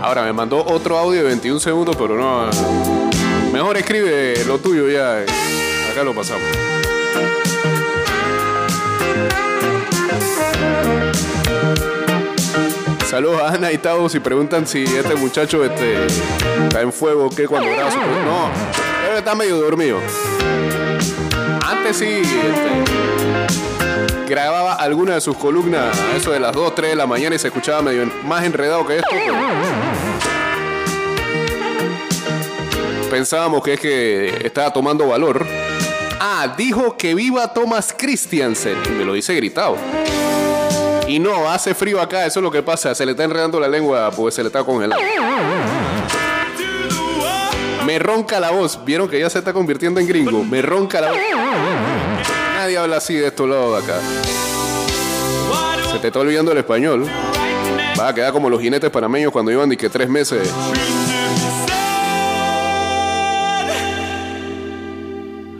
Ahora 0.01 0.23
me 0.23 0.33
mandó 0.33 0.65
otro 0.65 0.97
audio 0.97 1.19
de 1.21 1.27
21 1.27 1.59
segundos, 1.59 1.95
pero 1.95 2.17
no. 2.17 2.49
Mejor 3.53 3.77
escribe 3.77 4.43
lo 4.45 4.57
tuyo 4.57 4.89
ya. 4.89 5.19
Acá 5.91 6.03
lo 6.03 6.13
pasamos. 6.15 6.47
Saludos 13.09 13.41
a 13.41 13.53
Ana 13.53 13.71
y 13.71 13.77
Tavo 13.79 14.07
si 14.07 14.19
preguntan 14.19 14.67
si 14.67 14.83
este 14.83 15.15
muchacho 15.15 15.63
este, 15.65 16.05
está 16.65 16.81
en 16.81 16.93
fuego 16.93 17.25
o 17.25 17.29
qué 17.29 17.47
cuando 17.47 17.67
su- 17.91 17.97
No, 17.97 18.49
él 19.11 19.17
está 19.17 19.33
medio 19.35 19.57
dormido. 19.57 19.97
Antes 21.65 21.97
sí 21.97 22.05
este, 22.05 22.69
grababa 24.27 24.75
alguna 24.75 25.15
de 25.15 25.21
sus 25.21 25.35
columnas 25.37 25.99
a 25.99 26.15
eso 26.17 26.31
de 26.31 26.39
las 26.39 26.53
2, 26.53 26.75
3 26.75 26.91
de 26.91 26.95
la 26.95 27.07
mañana 27.07 27.35
y 27.35 27.39
se 27.39 27.47
escuchaba 27.47 27.81
medio 27.81 28.05
más 28.25 28.43
enredado 28.43 28.85
que 28.85 28.97
esto. 28.97 29.09
Pensábamos 33.09 33.63
que 33.63 33.73
es 33.73 33.79
que 33.79 34.41
estaba 34.45 34.71
tomando 34.71 35.07
valor. 35.07 35.45
Ah, 36.19 36.53
dijo 36.57 36.97
que 36.97 37.15
viva 37.15 37.53
Thomas 37.53 37.95
Christiansen. 37.97 38.77
Me 38.97 39.05
lo 39.05 39.13
dice 39.13 39.33
gritado. 39.35 39.77
Y 41.07 41.17
no, 41.17 41.49
hace 41.49 41.73
frío 41.73 42.01
acá, 42.01 42.25
eso 42.25 42.39
es 42.39 42.43
lo 42.43 42.51
que 42.51 42.61
pasa. 42.61 42.93
Se 42.93 43.05
le 43.05 43.11
está 43.11 43.23
enredando 43.23 43.59
la 43.59 43.67
lengua 43.67 44.11
porque 44.11 44.35
se 44.35 44.43
le 44.43 44.47
está 44.47 44.63
congelando. 44.63 45.03
Me 47.85 47.97
ronca 47.97 48.39
la 48.39 48.51
voz. 48.51 48.79
¿Vieron 48.83 49.07
que 49.07 49.19
ya 49.19 49.29
se 49.29 49.39
está 49.39 49.53
convirtiendo 49.53 49.99
en 49.99 50.07
gringo? 50.07 50.43
Me 50.43 50.61
ronca 50.61 50.99
la 50.99 51.11
voz. 51.11 51.19
Nadie 52.55 52.77
habla 52.77 52.97
así 52.97 53.15
de 53.15 53.27
estos 53.27 53.49
lados 53.49 53.83
de 53.83 53.91
acá. 53.91 54.01
Se 55.91 55.99
te 55.99 56.07
está 56.07 56.19
olvidando 56.19 56.51
el 56.51 56.57
español. 56.57 57.07
Va 57.99 58.09
a 58.09 58.13
quedar 58.13 58.33
como 58.33 58.49
los 58.49 58.61
jinetes 58.61 58.89
panameños 58.89 59.31
cuando 59.31 59.51
iban 59.51 59.69
de 59.69 59.77
que 59.77 59.89
tres 59.89 60.09
meses. 60.09 60.53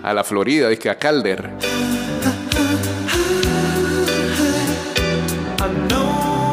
A 0.04 0.14
la 0.14 0.24
Florida, 0.24 0.70
dice 0.70 0.90
a 0.90 0.96
Calder. 0.98 1.50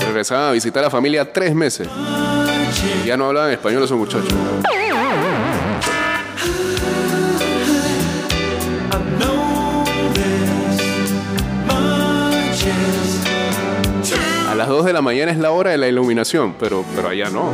Regresaban 0.00 0.48
a 0.48 0.52
visitar 0.52 0.82
a 0.82 0.86
la 0.86 0.90
familia 0.90 1.32
tres 1.32 1.54
meses. 1.54 1.88
Ya 3.04 3.16
no 3.16 3.26
hablaban 3.26 3.52
español 3.52 3.84
esos 3.84 3.96
muchachos. 3.96 4.32
A 14.48 14.54
las 14.54 14.68
2 14.68 14.84
de 14.86 14.92
la 14.92 15.02
mañana 15.02 15.30
es 15.30 15.38
la 15.38 15.50
hora 15.50 15.70
de 15.70 15.78
la 15.78 15.86
iluminación, 15.86 16.54
pero, 16.58 16.84
pero 16.94 17.08
allá 17.08 17.30
no. 17.30 17.52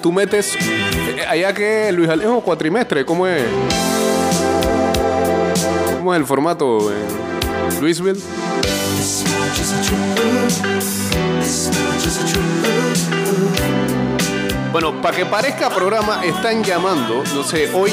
Tú 0.00 0.12
metes. 0.12 0.54
eh, 0.56 1.24
Allá 1.28 1.52
que 1.54 1.92
Luis 1.92 2.08
Alejo 2.08 2.40
cuatrimestre, 2.40 3.04
¿cómo 3.04 3.26
es? 3.26 3.42
¿Cómo 5.98 6.14
es 6.14 6.20
el 6.20 6.26
formato 6.26 6.90
en 6.90 7.80
Louisville? 7.80 8.20
Bueno, 14.72 15.02
para 15.02 15.16
que 15.16 15.26
parezca 15.26 15.68
programa, 15.68 16.24
están 16.24 16.62
llamando. 16.62 17.24
No 17.34 17.42
sé, 17.42 17.68
hoy, 17.74 17.92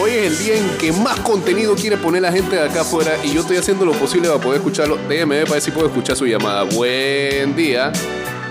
hoy 0.00 0.10
es 0.12 0.26
el 0.26 0.38
día 0.38 0.56
en 0.56 0.68
que 0.78 0.92
más 0.92 1.18
contenido 1.20 1.74
quiere 1.74 1.96
poner 1.96 2.22
la 2.22 2.30
gente 2.32 2.54
de 2.56 2.62
acá 2.62 2.82
afuera 2.82 3.16
y 3.24 3.32
yo 3.32 3.40
estoy 3.40 3.56
haciendo 3.56 3.84
lo 3.84 3.92
posible 3.92 4.28
para 4.28 4.40
poder 4.40 4.58
escucharlo. 4.58 4.96
Déjeme 5.08 5.36
ver 5.36 5.44
para 5.44 5.54
ver 5.54 5.62
si 5.62 5.70
puedo 5.72 5.88
escuchar 5.88 6.16
su 6.16 6.26
llamada. 6.26 6.62
Buen 6.62 7.56
día. 7.56 7.92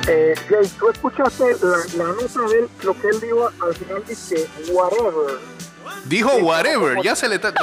Eh, 0.08 0.36
Jay, 0.50 0.68
tú 0.78 0.90
escuchaste 0.90 1.56
la, 1.62 1.78
la 1.98 2.12
nota 2.12 2.42
de 2.50 2.60
él, 2.60 2.70
lo 2.84 2.94
que 3.00 3.08
él 3.08 3.22
dijo 3.22 3.50
al 3.62 3.76
final 3.76 4.04
dice 4.08 4.50
whatever. 4.70 5.40
Dijo 6.06 6.36
whatever, 6.38 7.02
ya 7.02 7.16
se 7.16 7.30
le 7.30 7.36
está. 7.36 7.54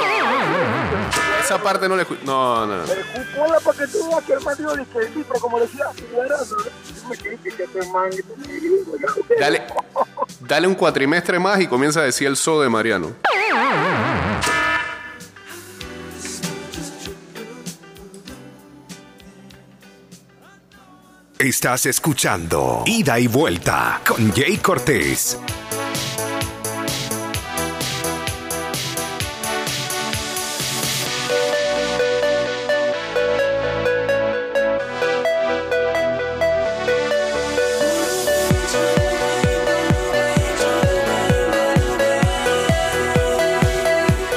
Esa 1.43 1.61
parte 1.61 1.87
no 1.87 1.95
le 1.95 2.01
escucho. 2.03 2.21
No, 2.23 2.65
no. 2.65 2.83
Pero 2.85 3.01
tú 3.91 4.09
veas 4.09 4.23
que 4.25 4.33
el 4.33 4.41
man 4.41 4.55
dijo 4.57 4.73
que 4.73 5.07
sí, 5.07 5.25
pero 5.27 5.39
como 5.39 5.59
decía, 5.59 5.85
whatever. 6.13 6.71
Dale, 9.39 9.63
dale 10.39 10.67
un 10.67 10.75
cuatrimestre 10.75 11.39
más 11.39 11.59
y 11.59 11.67
comienza 11.67 11.99
a 11.99 12.03
decir 12.03 12.27
el 12.27 12.37
so 12.37 12.61
de 12.61 12.69
Mariano. 12.69 13.13
Estás 21.41 21.87
escuchando 21.87 22.83
Ida 22.85 23.19
y 23.19 23.25
Vuelta 23.25 23.99
con 24.07 24.31
Jay 24.31 24.57
Cortés. 24.57 25.39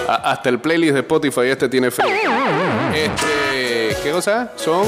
Hasta 0.08 0.48
el 0.48 0.58
playlist 0.58 0.94
de 0.94 1.00
Spotify 1.00 1.40
este 1.48 1.68
tiene 1.68 1.90
fe. 1.90 2.02
Este, 2.94 3.94
¿qué 4.02 4.10
cosa? 4.10 4.50
Son 4.56 4.86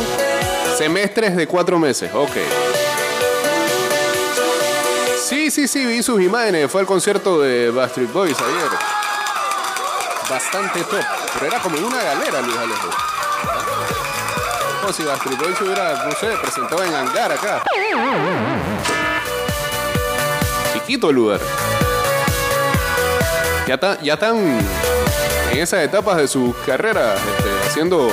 semestres 0.76 1.36
de 1.36 1.46
cuatro 1.46 1.78
meses. 1.78 2.10
Ok. 2.14 2.32
Sí, 5.28 5.50
sí, 5.50 5.66
sí, 5.66 5.84
vi 5.86 6.02
sus 6.02 6.20
imágenes. 6.20 6.70
Fue 6.70 6.80
al 6.80 6.86
concierto 6.86 7.40
de 7.40 7.70
Backstreet 7.70 8.12
Boys 8.12 8.36
ayer. 8.38 8.70
Bastante 10.30 10.80
top. 10.84 11.00
Pero 11.34 11.46
era 11.46 11.60
como 11.60 11.76
una 11.78 12.02
galera, 12.02 12.40
Luis 12.42 12.56
Alejo. 12.56 12.88
Como 14.80 14.92
si 14.92 15.02
Backstreet 15.02 15.38
Boys 15.38 15.60
hubiera, 15.60 16.04
no 16.04 16.12
sé, 16.12 16.28
presentado 16.40 16.82
en 16.84 16.94
hangar 16.94 17.32
acá. 17.32 17.62
Chiquito 20.72 21.10
el 21.10 21.16
lugar. 21.16 21.40
Ya, 23.66 23.74
está- 23.74 23.98
ya 24.00 24.14
están 24.14 24.36
en 25.50 25.58
esas 25.58 25.80
etapas 25.82 26.18
de 26.18 26.28
su 26.28 26.54
carrera 26.64 27.14
este, 27.14 27.50
haciendo 27.68 28.08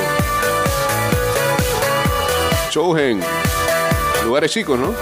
shows 2.73 2.99
en 2.99 3.21
lugares 4.25 4.49
chicos, 4.49 4.79
¿no? 4.79 4.95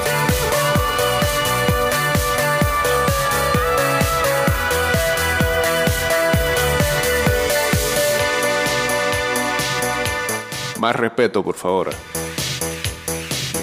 Más 10.80 10.96
respeto, 10.98 11.42
por 11.42 11.56
favor. 11.56 11.92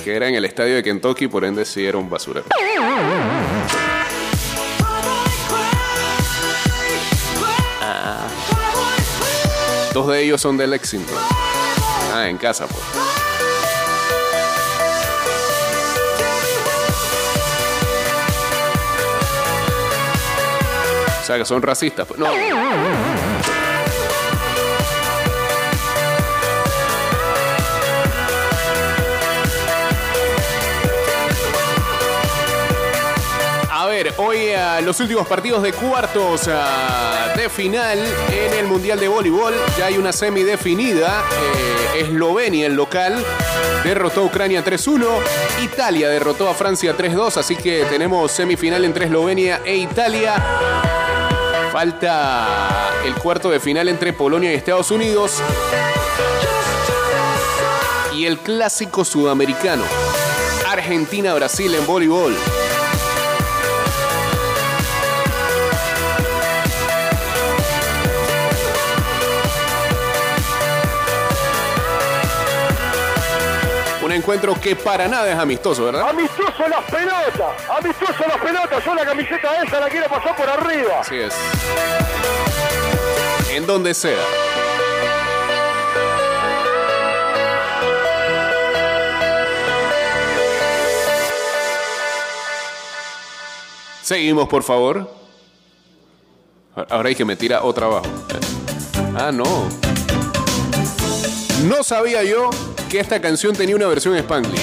Que 0.03 0.16
era 0.16 0.27
en 0.27 0.37
el 0.37 0.47
estadio 0.47 0.77
de 0.77 0.83
Kentucky, 0.83 1.29
por 1.29 1.44
ende 1.44 1.66
sí 1.66 1.85
era 1.85 1.99
un 1.99 2.09
basurero. 2.09 2.47
Dos 9.92 10.07
de 10.07 10.23
ellos 10.23 10.40
son 10.40 10.57
de 10.57 10.66
Lexington. 10.66 11.18
Ah, 12.14 12.27
en 12.27 12.38
casa, 12.38 12.66
pues. 12.66 13.28
Sea, 21.29 21.38
que 21.38 21.45
son 21.45 21.62
racistas. 21.62 22.07
Pues. 22.07 22.21
Ver, 33.89 34.14
hoy 34.18 34.51
a 34.51 34.81
los 34.81 35.01
últimos 35.01 35.26
partidos 35.26 35.61
de 35.61 35.72
cuartos 35.72 36.43
ah, 36.47 37.33
de 37.35 37.49
final 37.49 37.99
en 38.31 38.53
el 38.53 38.66
Mundial 38.66 39.01
de 39.01 39.09
Voleibol. 39.09 39.55
Ya 39.76 39.87
hay 39.87 39.97
una 39.97 40.12
semi 40.12 40.45
definida. 40.45 41.24
Eh, 41.33 42.03
Eslovenia, 42.03 42.66
el 42.66 42.74
local, 42.74 43.16
derrotó 43.83 44.20
a 44.20 44.24
Ucrania 44.26 44.62
3-1. 44.62 45.05
Italia 45.64 46.11
derrotó 46.11 46.49
a 46.49 46.55
Francia 46.55 46.97
3-2. 46.97 47.39
Así 47.39 47.57
que 47.57 47.87
tenemos 47.87 48.31
semifinal 48.31 48.85
entre 48.85 49.07
Eslovenia 49.07 49.62
e 49.64 49.79
Italia. 49.79 50.97
Falta 51.73 52.91
el 53.05 53.14
cuarto 53.14 53.51
de 53.51 53.61
final 53.61 53.89
entre 53.89 54.12
Polonia 54.12 54.53
y 54.53 54.55
Estados 54.55 54.91
Unidos. 54.91 55.43
Y 58.14 58.25
el 58.25 58.39
clásico 58.39 59.05
sudamericano. 59.05 59.85
Argentina-Brasil 60.66 61.75
en 61.75 61.87
voleibol. 61.87 62.35
Encuentro 74.19 74.55
que 74.61 74.77
para 74.77 75.09
nada 75.09 75.31
es 75.31 75.39
amistoso, 75.39 75.85
¿verdad? 75.85 76.09
Amistoso 76.09 76.69
las 76.69 76.85
pelotas, 76.85 77.71
amistoso 77.71 78.25
las 78.27 78.39
pelotas. 78.39 78.85
Yo 78.85 78.95
la 78.95 79.05
camiseta 79.05 79.62
esa 79.62 79.81
la 79.81 79.89
quiero 79.89 80.09
pasar 80.09 80.37
por 80.37 80.49
arriba. 80.49 81.01
Así 81.01 81.16
es. 81.16 81.35
En 83.51 83.66
donde 83.66 83.95
sea. 83.95 84.19
Seguimos, 94.03 94.49
por 94.49 94.62
favor. 94.62 95.11
Ahora 96.89 97.09
hay 97.09 97.14
que 97.14 97.25
me 97.25 97.37
tira 97.37 97.62
otra 97.62 97.87
abajo. 97.87 98.07
Ah, 99.16 99.31
no. 99.33 99.45
No 101.64 101.83
sabía 101.83 102.23
yo 102.23 102.51
que 102.89 103.01
esta 103.01 103.20
canción 103.20 103.55
tenía 103.55 103.76
una 103.76 103.86
versión 103.86 104.14
en 104.14 104.20
Spanglish. 104.20 104.61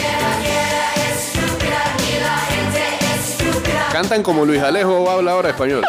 Cantan 3.91 4.23
como 4.23 4.45
Luis 4.45 4.61
Alejo 4.61 5.09
habla 5.09 5.32
ahora 5.32 5.49
español. 5.49 5.86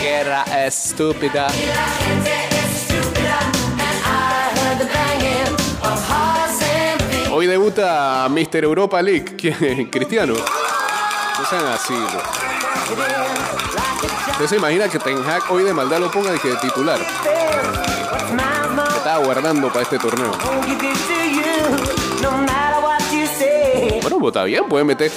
Guerra 0.00 0.44
estúpida. 0.66 1.48
Hoy 7.32 7.46
debuta 7.46 8.28
Mr. 8.30 8.64
Europa 8.64 9.02
League, 9.02 9.36
¿Quién? 9.36 9.86
Cristiano. 9.90 10.34
No 10.34 11.44
sean 11.44 11.66
así, 11.66 11.92
¿no? 11.92 12.36
¿Usted 14.32 14.46
se 14.46 14.56
imagina 14.56 14.88
que 14.88 14.98
Ten 14.98 15.18
Hag 15.18 15.50
hoy 15.50 15.64
de 15.64 15.72
maldad 15.72 15.98
lo 15.98 16.10
ponga 16.10 16.30
de 16.30 16.38
que 16.38 16.48
de 16.48 16.56
titular? 16.56 17.00
Estaba 19.06 19.24
guardando 19.24 19.68
para 19.68 19.82
este 19.82 20.00
torneo. 20.00 20.32
Bueno, 24.02 24.18
pues 24.18 24.32
está 24.32 24.42
bien, 24.42 24.64
puede 24.68 24.82
meter. 24.82 25.12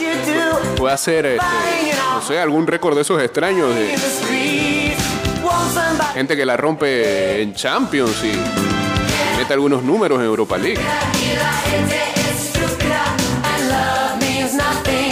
Puede 0.78 0.94
hacer, 0.94 1.26
este, 1.26 1.46
no 2.14 2.22
sé, 2.22 2.40
algún 2.40 2.68
récord 2.68 2.94
de 2.94 3.02
esos 3.02 3.20
extraños 3.20 3.74
de 3.74 3.98
gente 6.14 6.38
que 6.38 6.46
la 6.46 6.56
rompe 6.56 7.42
en 7.42 7.56
Champions 7.56 8.24
y 8.24 9.40
mete 9.40 9.54
algunos 9.54 9.82
números 9.82 10.20
en 10.20 10.26
Europa 10.26 10.60
League. 10.60 10.80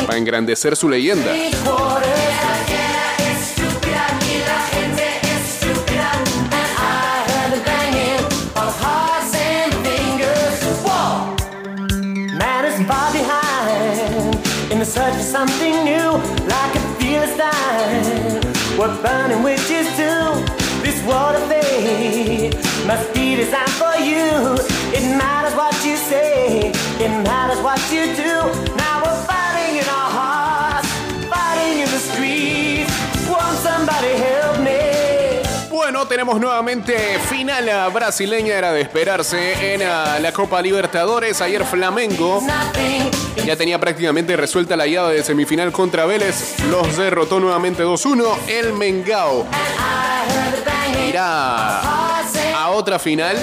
Para 0.06 0.18
engrandecer 0.20 0.76
su 0.76 0.88
leyenda. 0.88 1.34
Must 22.88 23.14
be 23.14 23.36
designed 23.36 23.70
for 23.72 23.96
you. 24.00 24.56
It 24.96 25.04
matters 25.18 25.54
what 25.56 25.76
you 25.86 25.98
say, 25.98 26.72
it 27.04 27.12
matters 27.28 27.62
what 27.62 27.80
you 27.92 28.16
do. 28.16 28.34
Now 28.78 29.04
we're 29.04 29.22
fighting 29.28 29.76
in 29.82 29.88
our 29.90 30.10
hearts, 30.20 30.88
fighting 31.28 31.80
in 31.84 31.90
the 31.92 32.00
streets. 32.00 32.94
Won't 33.28 33.58
somebody 33.60 34.16
help 34.16 34.60
me? 34.64 35.44
Bueno, 35.70 36.08
tenemos 36.08 36.40
nuevamente 36.40 37.20
final 37.30 37.68
a 37.70 37.90
brasileña, 37.90 38.56
era 38.58 38.72
de 38.72 38.82
esperarse 38.82 39.74
en 39.74 39.82
ah, 39.84 40.18
la 40.22 40.32
Copa 40.32 40.62
Libertadores. 40.62 41.42
Ayer 41.42 41.66
Flamengo 41.66 42.42
ya 43.46 43.56
tenía 43.58 43.80
prácticamente 43.80 44.38
resuelta 44.38 44.78
la 44.78 44.88
llave 44.88 45.16
de 45.16 45.24
semifinal 45.24 45.74
contra 45.74 46.06
Vélez. 46.06 46.58
Los 46.72 46.96
derrotó 46.96 47.40
nuevamente 47.40 47.84
2-1. 47.84 48.48
El 48.48 48.74
Mengao 48.74 49.46
irá 51.08 52.07
otra 52.78 53.00
final. 53.00 53.36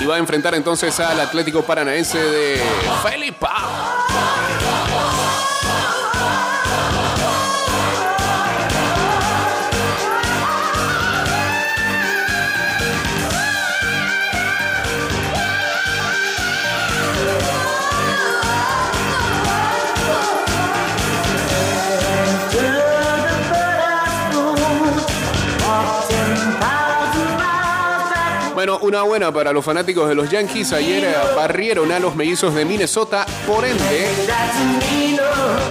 Y 0.00 0.04
va 0.06 0.16
a 0.16 0.18
enfrentar 0.18 0.54
entonces 0.54 0.98
al 1.00 1.20
Atlético 1.20 1.62
Paranaense 1.62 2.18
de 2.18 2.62
Felipa. 3.02 3.95
Bueno, 28.66 28.80
una 28.82 29.02
buena 29.02 29.30
para 29.32 29.52
los 29.52 29.64
fanáticos 29.64 30.08
de 30.08 30.16
los 30.16 30.28
Yankees. 30.28 30.72
Ayer 30.72 31.04
eh, 31.04 31.14
barrieron 31.36 31.92
a 31.92 32.00
los 32.00 32.16
mellizos 32.16 32.52
de 32.52 32.64
Minnesota. 32.64 33.24
Por 33.46 33.64
ende, 33.64 34.08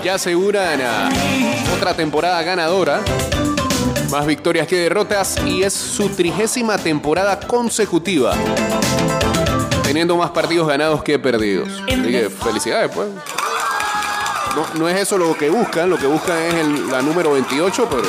ya 0.02 0.14
aseguran 0.14 0.80
a 0.82 1.10
otra 1.76 1.94
temporada 1.94 2.42
ganadora. 2.42 3.02
Más 4.10 4.26
victorias 4.26 4.66
que 4.66 4.78
derrotas. 4.78 5.36
Y 5.46 5.64
es 5.64 5.74
su 5.74 6.08
trigésima 6.08 6.78
temporada 6.78 7.38
consecutiva. 7.38 8.34
Teniendo 9.84 10.16
más 10.16 10.30
partidos 10.30 10.66
ganados 10.66 11.04
que 11.04 11.20
perdidos. 11.20 11.68
Así 11.90 12.02
que 12.10 12.30
felicidades, 12.30 12.92
pues. 12.96 13.10
No, 14.56 14.66
no 14.80 14.88
es 14.88 15.02
eso 15.02 15.18
lo 15.18 15.36
que 15.38 15.50
buscan. 15.50 15.90
Lo 15.90 15.98
que 15.98 16.08
buscan 16.08 16.38
es 16.44 16.54
el- 16.54 16.88
la 16.90 17.02
número 17.02 17.34
28, 17.34 17.90
pero 17.92 18.04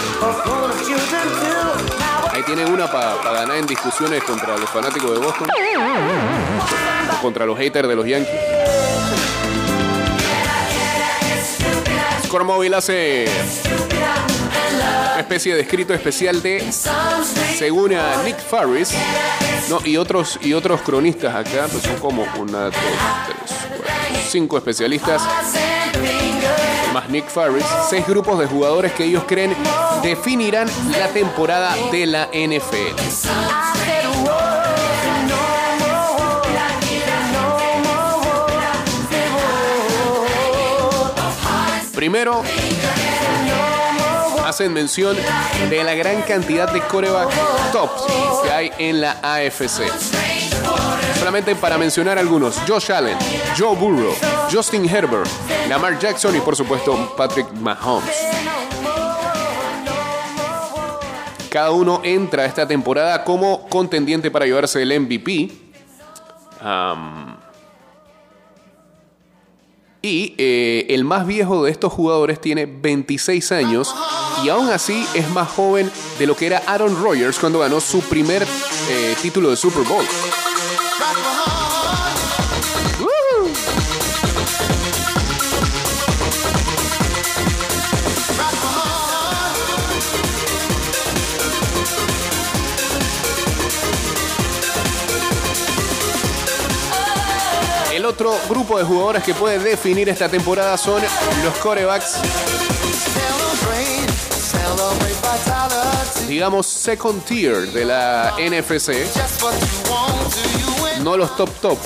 Ahí 2.46 2.54
tienen 2.54 2.72
una 2.72 2.88
para 2.88 3.16
ganar 3.32 3.56
en 3.56 3.66
discusiones 3.66 4.22
contra 4.22 4.56
los 4.56 4.70
fanáticos 4.70 5.10
de 5.10 5.18
Boston. 5.18 5.48
O 7.12 7.20
contra 7.20 7.44
los 7.44 7.58
haters 7.58 7.88
de 7.88 7.96
los 7.96 8.06
Yankees. 8.06 8.40
Score 12.24 12.44
Móvil 12.44 12.74
hace 12.74 13.26
una 15.12 15.18
especie 15.18 15.56
de 15.56 15.62
escrito 15.62 15.92
especial 15.92 16.40
de, 16.40 16.64
según 17.58 17.94
a 17.94 18.22
Nick 18.22 18.38
Farris, 18.38 18.92
no, 19.68 19.80
y 19.84 19.96
otros, 19.96 20.38
y 20.40 20.52
otros 20.52 20.82
cronistas 20.82 21.34
acá, 21.34 21.66
pues 21.70 21.82
son 21.82 21.96
como 21.96 22.22
una, 22.38 22.66
dos, 22.66 22.74
tres, 22.74 23.58
cuatro, 23.76 24.20
cinco 24.30 24.56
especialistas 24.56 25.22
más 26.96 27.10
Nick 27.10 27.28
Farris, 27.28 27.66
seis 27.90 28.06
grupos 28.06 28.38
de 28.38 28.46
jugadores 28.46 28.90
que 28.92 29.04
ellos 29.04 29.24
creen 29.28 29.54
definirán 30.02 30.66
la 30.98 31.08
temporada 31.08 31.76
de 31.92 32.06
la 32.06 32.30
NFL. 32.32 32.96
Primero, 41.94 42.42
hacen 44.46 44.72
mención 44.72 45.18
de 45.68 45.84
la 45.84 45.94
gran 45.94 46.22
cantidad 46.22 46.72
de 46.72 46.80
coreback 46.80 47.28
tops 47.72 48.04
que 48.42 48.50
hay 48.50 48.72
en 48.78 49.02
la 49.02 49.18
AFC. 49.22 50.55
Solamente 51.18 51.56
para 51.56 51.78
mencionar 51.78 52.18
algunos, 52.18 52.58
Josh 52.68 52.92
Allen, 52.92 53.16
Joe 53.58 53.74
Burrow, 53.74 54.14
Justin 54.52 54.88
Herbert, 54.88 55.28
Lamar 55.68 55.98
Jackson 55.98 56.36
y 56.36 56.40
por 56.40 56.54
supuesto 56.54 57.14
Patrick 57.16 57.50
Mahomes. 57.52 58.14
Cada 61.50 61.70
uno 61.70 62.00
entra 62.04 62.44
esta 62.44 62.68
temporada 62.68 63.24
como 63.24 63.66
contendiente 63.68 64.30
para 64.30 64.44
llevarse 64.44 64.82
el 64.82 65.00
MVP. 65.00 65.50
Y 70.02 70.34
eh, 70.38 70.86
el 70.90 71.04
más 71.04 71.26
viejo 71.26 71.64
de 71.64 71.70
estos 71.70 71.92
jugadores 71.92 72.40
tiene 72.40 72.66
26 72.66 73.52
años 73.52 73.94
y 74.44 74.50
aún 74.50 74.68
así 74.68 75.06
es 75.14 75.28
más 75.30 75.48
joven 75.48 75.90
de 76.18 76.26
lo 76.26 76.36
que 76.36 76.46
era 76.46 76.62
Aaron 76.66 77.02
Rodgers 77.02 77.38
cuando 77.38 77.60
ganó 77.60 77.80
su 77.80 78.00
primer 78.02 78.42
eh, 78.42 79.16
título 79.22 79.50
de 79.50 79.56
Super 79.56 79.82
Bowl. 79.84 80.04
El 97.92 98.04
otro 98.04 98.38
grupo 98.48 98.78
de 98.78 98.84
jugadores 98.84 99.22
que 99.22 99.34
puede 99.34 99.58
definir 99.58 100.08
esta 100.08 100.28
temporada 100.28 100.76
son 100.76 101.02
los 101.42 101.54
corebacks, 101.56 102.20
digamos, 106.28 106.66
second 106.66 107.24
tier 107.24 107.72
de 107.72 107.84
la 107.84 108.34
NFC, 108.38 108.92
no 111.02 111.16
los 111.16 111.36
top 111.36 111.50
top, 111.60 111.78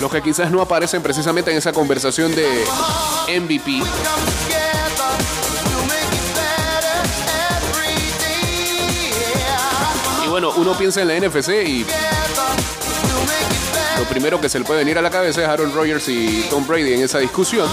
los 0.00 0.10
que 0.10 0.22
quizás 0.22 0.50
no 0.50 0.60
aparecen 0.60 1.02
precisamente 1.02 1.50
en 1.50 1.58
esa 1.58 1.72
conversación 1.72 2.34
de 2.34 2.64
MVP. 3.28 3.82
Y 10.24 10.28
bueno, 10.28 10.52
uno 10.56 10.76
piensa 10.76 11.02
en 11.02 11.08
la 11.08 11.18
NFC 11.18 11.48
y 11.66 11.86
lo 13.98 14.04
primero 14.04 14.40
que 14.40 14.48
se 14.48 14.58
le 14.58 14.64
puede 14.64 14.80
venir 14.80 14.98
a 14.98 15.02
la 15.02 15.10
cabeza 15.10 15.42
es 15.42 15.48
Aaron 15.48 15.72
Rodgers 15.74 16.08
y 16.08 16.46
Tom 16.50 16.66
Brady 16.66 16.94
en 16.94 17.02
esa 17.02 17.18
discusión. 17.18 17.68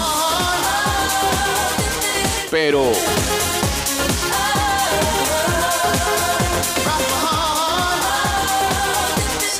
Pero 2.50 2.92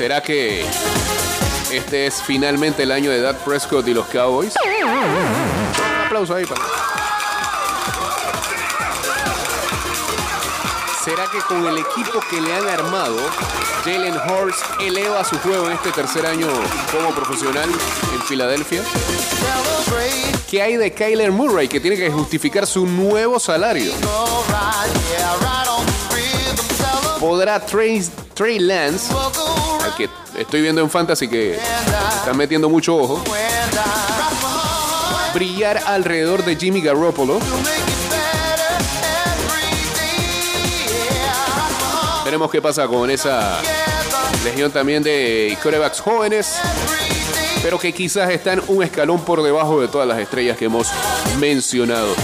¿será 0.04 0.20
que 0.20 0.62
este 1.72 2.06
es 2.06 2.20
finalmente 2.20 2.82
el 2.82 2.92
año 2.92 3.10
de 3.10 3.22
Dak 3.22 3.38
Prescott 3.38 3.88
y 3.88 3.94
los 3.94 4.04
Cowboys? 4.08 4.52
Un 4.54 6.04
aplauso 6.04 6.34
ahí 6.34 6.44
para. 6.44 6.60
¿Será 11.02 11.24
que 11.32 11.38
con 11.48 11.66
el 11.66 11.78
equipo 11.78 12.20
que 12.28 12.38
le 12.38 12.54
han 12.54 12.68
armado, 12.68 13.16
Jalen 13.86 14.14
Hurts 14.14 14.58
eleva 14.78 15.24
su 15.24 15.38
juego 15.38 15.68
en 15.68 15.72
este 15.72 15.90
tercer 15.92 16.26
año 16.26 16.48
como 16.92 17.14
profesional 17.14 17.70
en 17.70 18.22
Filadelfia? 18.24 18.82
¿Qué 20.50 20.60
hay 20.60 20.76
de 20.76 20.92
Kyler 20.92 21.32
Murray 21.32 21.66
que 21.66 21.80
tiene 21.80 21.96
que 21.96 22.10
justificar 22.10 22.66
su 22.66 22.86
nuevo 22.86 23.40
salario? 23.40 23.90
¿Podrá 27.18 27.58
Trey, 27.58 28.06
Trey 28.34 28.58
Lance, 28.58 29.10
que 29.92 30.08
estoy 30.36 30.62
viendo 30.62 30.80
en 30.80 30.90
Fantasy 30.90 31.28
que 31.28 31.58
están 32.18 32.36
metiendo 32.36 32.68
mucho 32.68 32.96
ojo, 32.96 33.22
brillar 35.34 35.80
alrededor 35.86 36.44
de 36.44 36.56
Jimmy 36.56 36.80
Garoppolo? 36.80 37.38
Veremos 42.24 42.50
qué 42.50 42.62
pasa 42.62 42.86
con 42.88 43.10
esa 43.10 43.60
legión 44.44 44.72
también 44.72 45.02
de 45.02 45.56
corebacks 45.62 46.00
jóvenes, 46.00 46.56
pero 47.62 47.78
que 47.78 47.92
quizás 47.92 48.30
están 48.30 48.62
un 48.68 48.82
escalón 48.82 49.20
por 49.24 49.42
debajo 49.42 49.80
de 49.80 49.88
todas 49.88 50.08
las 50.08 50.18
estrellas 50.18 50.56
que 50.56 50.64
hemos 50.64 50.88
mencionado. 51.38 52.14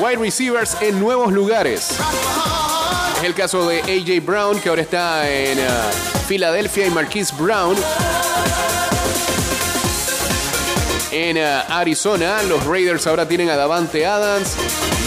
Wide 0.00 0.16
receivers 0.16 0.76
en 0.80 0.98
nuevos 0.98 1.32
lugares. 1.32 1.98
Es 3.20 3.26
el 3.26 3.34
caso 3.34 3.68
de 3.68 3.82
AJ 3.82 4.24
Brown, 4.24 4.58
que 4.60 4.70
ahora 4.70 4.80
está 4.80 5.30
en 5.30 5.58
uh, 5.58 5.62
Filadelfia, 6.26 6.86
y 6.86 6.90
Marquise 6.90 7.34
Brown 7.38 7.76
en 11.12 11.36
uh, 11.36 11.62
Arizona. 11.68 12.42
Los 12.44 12.64
Raiders 12.64 13.06
ahora 13.06 13.28
tienen 13.28 13.50
a 13.50 13.56
Davante 13.56 14.06
Adams. 14.06 14.54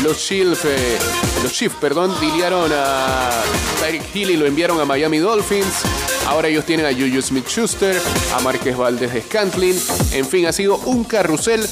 Los 0.03 0.19
Chiefs, 0.19 0.63
eh, 0.65 0.99
los 1.41 1.51
Chiefs, 1.51 1.75
perdón, 1.81 2.13
diliaron 2.21 2.71
a 2.71 3.31
Tyreek 3.79 4.15
Hill 4.15 4.29
y 4.29 4.37
lo 4.37 4.45
enviaron 4.45 4.79
a 4.79 4.85
Miami 4.85 5.17
Dolphins. 5.17 5.81
Ahora 6.27 6.49
ellos 6.49 6.65
tienen 6.65 6.85
a 6.85 6.93
Juju 6.93 7.19
Smith-Schuster, 7.19 7.99
a 8.35 8.41
Márquez 8.41 8.77
Valdez 8.77 9.11
de 9.11 9.23
Scantlin. 9.23 9.81
En 10.11 10.27
fin, 10.27 10.45
ha 10.45 10.51
sido 10.51 10.77
un 10.85 11.03
carrusel 11.03 11.67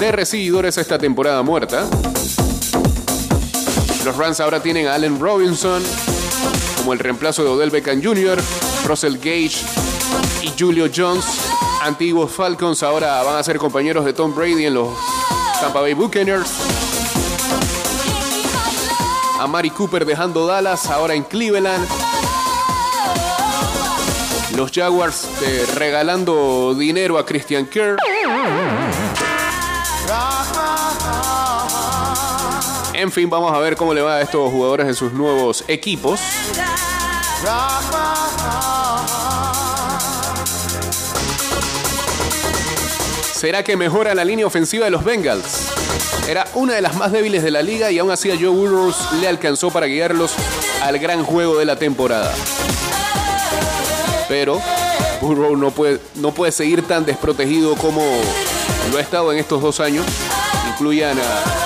de 0.00 0.10
recibidores 0.10 0.78
esta 0.78 0.96
temporada 0.96 1.42
muerta. 1.42 1.86
Los 4.04 4.16
Rams 4.18 4.38
ahora 4.40 4.60
tienen 4.60 4.86
a 4.86 4.94
Allen 4.94 5.18
Robinson 5.18 5.82
como 6.76 6.92
el 6.92 6.98
reemplazo 6.98 7.42
de 7.42 7.48
Odell 7.48 7.70
Beckham 7.70 8.02
Jr., 8.02 8.38
Russell 8.86 9.16
Gage 9.16 9.64
y 10.42 10.52
Julio 10.58 10.90
Jones. 10.94 11.24
Antiguos 11.80 12.30
Falcons 12.30 12.82
ahora 12.82 13.22
van 13.22 13.36
a 13.36 13.42
ser 13.42 13.56
compañeros 13.56 14.04
de 14.04 14.12
Tom 14.12 14.34
Brady 14.34 14.66
en 14.66 14.74
los 14.74 14.88
Tampa 15.58 15.80
Bay 15.80 15.94
Buccaneers. 15.94 16.50
A 19.40 19.46
Mari 19.46 19.70
Cooper 19.70 20.04
dejando 20.04 20.46
Dallas, 20.46 20.84
ahora 20.90 21.14
en 21.14 21.22
Cleveland. 21.22 21.88
Los 24.56 24.70
Jaguars 24.70 25.26
eh, 25.42 25.66
regalando 25.76 26.74
dinero 26.74 27.16
a 27.16 27.24
Christian 27.24 27.64
Kerr. 27.64 27.96
En 33.04 33.12
fin, 33.12 33.28
vamos 33.28 33.52
a 33.52 33.58
ver 33.58 33.76
cómo 33.76 33.92
le 33.92 34.00
va 34.00 34.16
a 34.16 34.22
estos 34.22 34.50
jugadores 34.50 34.86
en 34.86 34.94
sus 34.94 35.12
nuevos 35.12 35.62
equipos. 35.68 36.18
¿Será 43.34 43.62
que 43.62 43.76
mejora 43.76 44.14
la 44.14 44.24
línea 44.24 44.46
ofensiva 44.46 44.86
de 44.86 44.90
los 44.90 45.04
Bengals? 45.04 45.68
Era 46.26 46.46
una 46.54 46.72
de 46.72 46.80
las 46.80 46.96
más 46.96 47.12
débiles 47.12 47.42
de 47.42 47.50
la 47.50 47.60
liga 47.60 47.90
y 47.90 47.98
aún 47.98 48.10
así 48.10 48.30
a 48.30 48.36
Joe 48.36 48.48
Burrows 48.48 48.96
le 49.20 49.28
alcanzó 49.28 49.70
para 49.70 49.84
guiarlos 49.84 50.32
al 50.80 50.98
gran 50.98 51.24
juego 51.24 51.58
de 51.58 51.66
la 51.66 51.76
temporada. 51.76 52.32
Pero 54.30 54.62
Burrow 55.20 55.58
no 55.58 55.72
puede, 55.72 56.00
no 56.14 56.32
puede 56.32 56.52
seguir 56.52 56.80
tan 56.88 57.04
desprotegido 57.04 57.76
como 57.76 58.00
lo 58.90 58.96
ha 58.96 59.00
estado 59.02 59.30
en 59.30 59.38
estos 59.40 59.60
dos 59.60 59.78
años. 59.80 60.06
Incluyan 60.70 61.18
a 61.18 61.63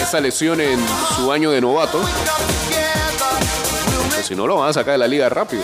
esa 0.00 0.20
lesión 0.20 0.60
en 0.60 0.78
su 1.16 1.32
año 1.32 1.50
de 1.50 1.60
novato. 1.60 2.00
Si 4.22 4.34
no, 4.34 4.46
lo 4.46 4.56
van 4.56 4.70
a 4.70 4.72
sacar 4.72 4.92
de 4.92 4.98
la 4.98 5.06
liga 5.06 5.28
rápido. 5.28 5.62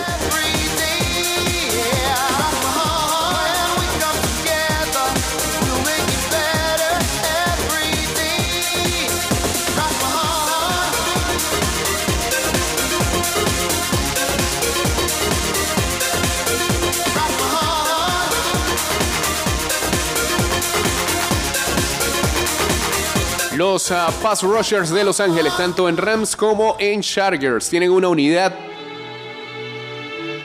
Los 23.60 23.90
pass 24.22 24.42
rushers 24.42 24.88
de 24.88 25.04
Los 25.04 25.20
Ángeles, 25.20 25.54
tanto 25.54 25.86
en 25.86 25.98
Rams 25.98 26.34
como 26.34 26.76
en 26.78 27.02
Chargers, 27.02 27.68
tienen 27.68 27.90
una 27.90 28.08
unidad. 28.08 28.54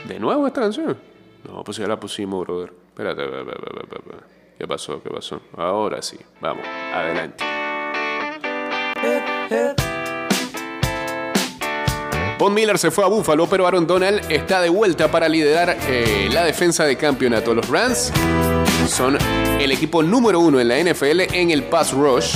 ¿De 0.06 0.20
nuevo 0.20 0.46
esta 0.46 0.60
canción? 0.60 0.98
No, 1.48 1.64
pues 1.64 1.78
ya 1.78 1.88
la 1.88 1.98
pusimos, 1.98 2.46
brother. 2.46 2.74
Espérate. 2.90 3.22
¿qué 4.60 4.68
pasó? 4.68 5.02
¿Qué 5.02 5.10
pasó? 5.10 5.40
Ahora 5.56 6.02
sí, 6.02 6.18
vamos, 6.42 6.66
adelante. 6.94 7.46
Von 12.38 12.54
Miller 12.54 12.78
se 12.78 12.92
fue 12.92 13.06
a 13.06 13.08
Buffalo, 13.08 13.48
pero 13.48 13.66
Aaron 13.66 13.88
Donald 13.88 14.30
está 14.30 14.60
de 14.60 14.68
vuelta 14.68 15.10
para 15.10 15.30
liderar 15.30 15.78
eh, 15.88 16.28
la 16.34 16.44
defensa 16.44 16.84
de 16.84 16.98
campeonato. 16.98 17.56
Los 17.56 17.70
Rams 17.70 18.12
son 18.90 19.18
el 19.58 19.72
equipo 19.72 20.04
número 20.04 20.42
uno 20.42 20.60
en 20.60 20.68
la 20.68 20.84
NFL 20.84 21.34
en 21.34 21.52
el 21.52 21.64
pass 21.64 21.94
rush. 21.94 22.36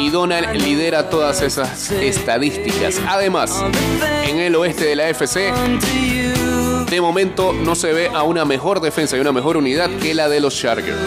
Y 0.00 0.08
Donald 0.08 0.56
lidera 0.56 1.10
todas 1.10 1.42
esas 1.42 1.90
estadísticas. 1.90 3.00
Además, 3.06 3.62
en 4.24 4.38
el 4.38 4.56
oeste 4.56 4.86
de 4.86 4.96
la 4.96 5.08
FC, 5.10 5.52
de 6.90 7.00
momento 7.00 7.52
no 7.52 7.74
se 7.74 7.92
ve 7.92 8.10
a 8.12 8.22
una 8.22 8.46
mejor 8.46 8.80
defensa 8.80 9.16
y 9.16 9.20
una 9.20 9.32
mejor 9.32 9.58
unidad 9.58 9.90
que 10.00 10.14
la 10.14 10.30
de 10.30 10.40
los 10.40 10.58
Chargers. 10.58 10.98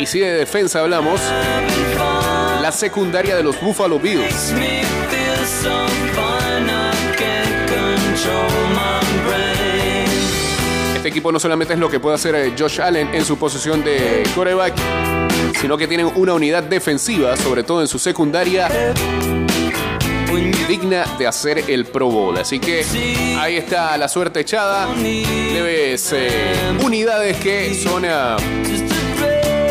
Y 0.00 0.06
si 0.06 0.18
de 0.18 0.32
defensa 0.32 0.80
hablamos, 0.80 1.20
la 2.60 2.72
secundaria 2.72 3.36
de 3.36 3.44
los 3.44 3.60
Buffalo 3.60 4.00
Bills. 4.00 4.52
Equipo 11.10 11.30
no 11.30 11.38
solamente 11.38 11.74
es 11.74 11.80
lo 11.80 11.90
que 11.90 12.00
puede 12.00 12.14
hacer 12.14 12.34
eh, 12.34 12.54
Josh 12.58 12.80
Allen 12.80 13.14
en 13.14 13.24
su 13.24 13.36
posición 13.36 13.84
de 13.84 14.22
coreback, 14.34 14.74
sino 15.60 15.76
que 15.76 15.86
tienen 15.86 16.10
una 16.14 16.34
unidad 16.34 16.62
defensiva, 16.62 17.36
sobre 17.36 17.62
todo 17.62 17.82
en 17.82 17.88
su 17.88 17.98
secundaria, 17.98 18.68
digna 20.68 21.04
de 21.18 21.26
hacer 21.26 21.64
el 21.68 21.84
Pro 21.86 22.06
Bowl. 22.06 22.38
Así 22.38 22.60
que 22.60 22.84
ahí 23.38 23.56
está 23.56 23.96
la 23.98 24.08
suerte 24.08 24.40
echada. 24.40 24.88
Debes 24.94 26.12
eh, 26.12 26.28
unidades 26.84 27.36
que 27.38 27.74
son 27.74 28.04
ah, 28.04 28.36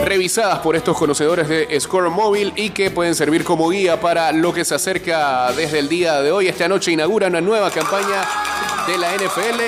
revisadas 0.03 0.59
por 0.59 0.75
estos 0.75 0.97
conocedores 0.97 1.47
de 1.47 1.79
Score 1.79 2.09
Móvil 2.09 2.51
y 2.55 2.71
que 2.71 2.91
pueden 2.91 3.15
servir 3.15 3.45
como 3.45 3.69
guía 3.69 4.01
para 4.01 4.31
lo 4.33 4.53
que 4.53 4.65
se 4.65 4.75
acerca 4.75 5.51
desde 5.53 5.79
el 5.79 5.87
día 5.87 6.21
de 6.21 6.31
hoy. 6.31 6.47
Esta 6.47 6.67
noche 6.67 6.91
inaugura 6.91 7.27
una 7.27 7.39
nueva 7.41 7.71
campaña 7.71 8.23
de 8.89 8.97
la 8.97 9.13
NFL. 9.13 9.61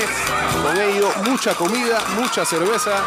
Con 0.63 0.77
ello, 0.81 1.09
mucha 1.29 1.53
comida, 1.53 1.99
mucha 2.15 2.43
cerveza. 2.43 3.03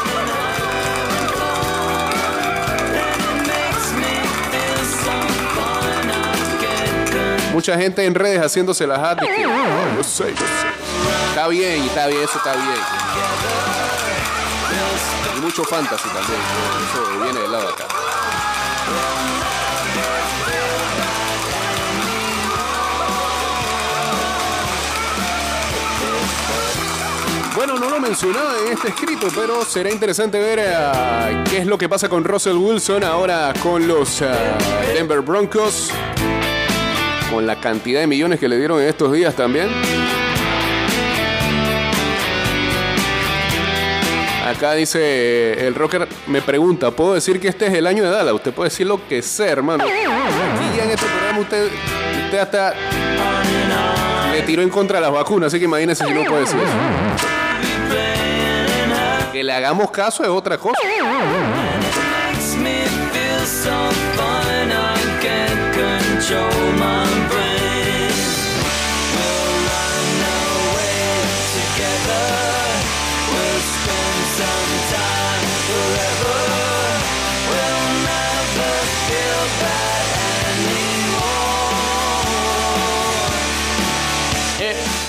Mucha 7.53 7.77
gente 7.77 8.05
en 8.05 8.15
redes 8.15 8.41
haciéndose 8.41 8.87
las 8.87 8.99
hat. 8.99 9.19
Está 11.31 11.49
bien, 11.49 11.83
está 11.83 12.07
bien, 12.07 12.23
eso 12.23 12.39
está 12.39 12.53
bien. 12.53 12.79
Y 15.37 15.41
mucho 15.41 15.65
fantasy 15.65 16.09
también. 16.09 16.41
Eso 16.91 17.25
viene 17.25 17.41
del 17.41 17.51
lado 17.51 17.69
acá. 17.69 17.85
Bueno, 27.55 27.79
no 27.79 27.89
lo 27.89 28.01
mencionaba 28.01 28.53
en 28.67 28.73
este 28.73 28.89
escrito, 28.89 29.29
pero 29.33 29.65
será 29.65 29.89
interesante 29.89 30.41
ver 30.41 30.59
eh, 30.61 31.45
qué 31.49 31.59
es 31.59 31.67
lo 31.67 31.79
que 31.79 31.89
pasa 31.89 32.09
con 32.09 32.25
Russell 32.25 32.57
Wilson 32.57 33.05
ahora 33.05 33.53
con 33.63 33.87
los 33.87 34.23
eh, 34.23 34.27
Denver 34.93 35.21
Broncos. 35.21 35.91
Con 37.31 37.47
la 37.47 37.61
cantidad 37.61 38.01
de 38.01 38.09
millones 38.09 38.41
que 38.41 38.49
le 38.49 38.59
dieron 38.59 38.81
en 38.81 38.89
estos 38.89 39.13
días 39.13 39.37
también. 39.37 39.69
Acá 44.45 44.73
dice 44.73 44.99
eh, 45.01 45.67
el 45.69 45.77
rocker, 45.77 46.09
me 46.27 46.43
pregunta, 46.43 46.91
¿puedo 46.91 47.15
decir 47.15 47.41
que 47.41 47.47
este 47.47 47.69
es 47.69 47.75
el 47.75 47.87
año 47.87 48.03
de 48.03 48.11
Dala? 48.11 48.35
Usted 48.35 48.53
puede 48.53 48.71
decir 48.71 48.89
lo 48.89 49.07
que 49.07 49.23
sea, 49.23 49.53
hermano. 49.53 49.85
Aquí 49.85 50.77
ya 50.77 50.85
en 50.85 50.91
este 50.91 51.07
programa 51.07 51.39
usted, 51.39 51.71
usted 52.25 52.39
hasta 52.39 52.75
le 54.33 54.43
tiró 54.43 54.63
en 54.63 54.71
contra 54.71 54.99
de 54.99 55.03
las 55.03 55.13
vacunas, 55.13 55.47
así 55.47 55.61
que 55.61 55.67
imagínese 55.67 56.05
si 56.05 56.13
no 56.13 56.25
puede 56.25 56.41
decir 56.41 56.59
eso. 56.59 57.44
Que 59.35 59.43
le 59.43 59.53
hagamos 59.53 59.91
caso 59.91 60.23
es 60.23 60.29
otra 60.29 60.57
cosa. 60.59 60.79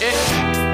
makes 0.01 0.64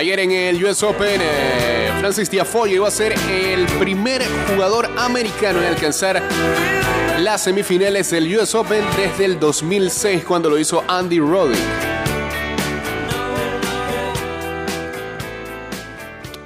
Ayer 0.00 0.18
en 0.20 0.30
el 0.30 0.64
US 0.64 0.82
Open, 0.82 1.20
eh, 1.22 1.90
Francis 2.00 2.30
Tiafoe 2.30 2.70
iba 2.70 2.88
a 2.88 2.90
ser 2.90 3.12
el 3.28 3.66
primer 3.78 4.22
jugador 4.48 4.88
americano 4.96 5.60
en 5.60 5.66
alcanzar 5.66 6.22
las 7.18 7.42
semifinales 7.44 8.10
del 8.10 8.34
US 8.34 8.54
Open 8.54 8.82
desde 8.96 9.26
el 9.26 9.38
2006, 9.38 10.24
cuando 10.24 10.48
lo 10.48 10.58
hizo 10.58 10.82
Andy 10.88 11.20
Roddick. 11.20 11.60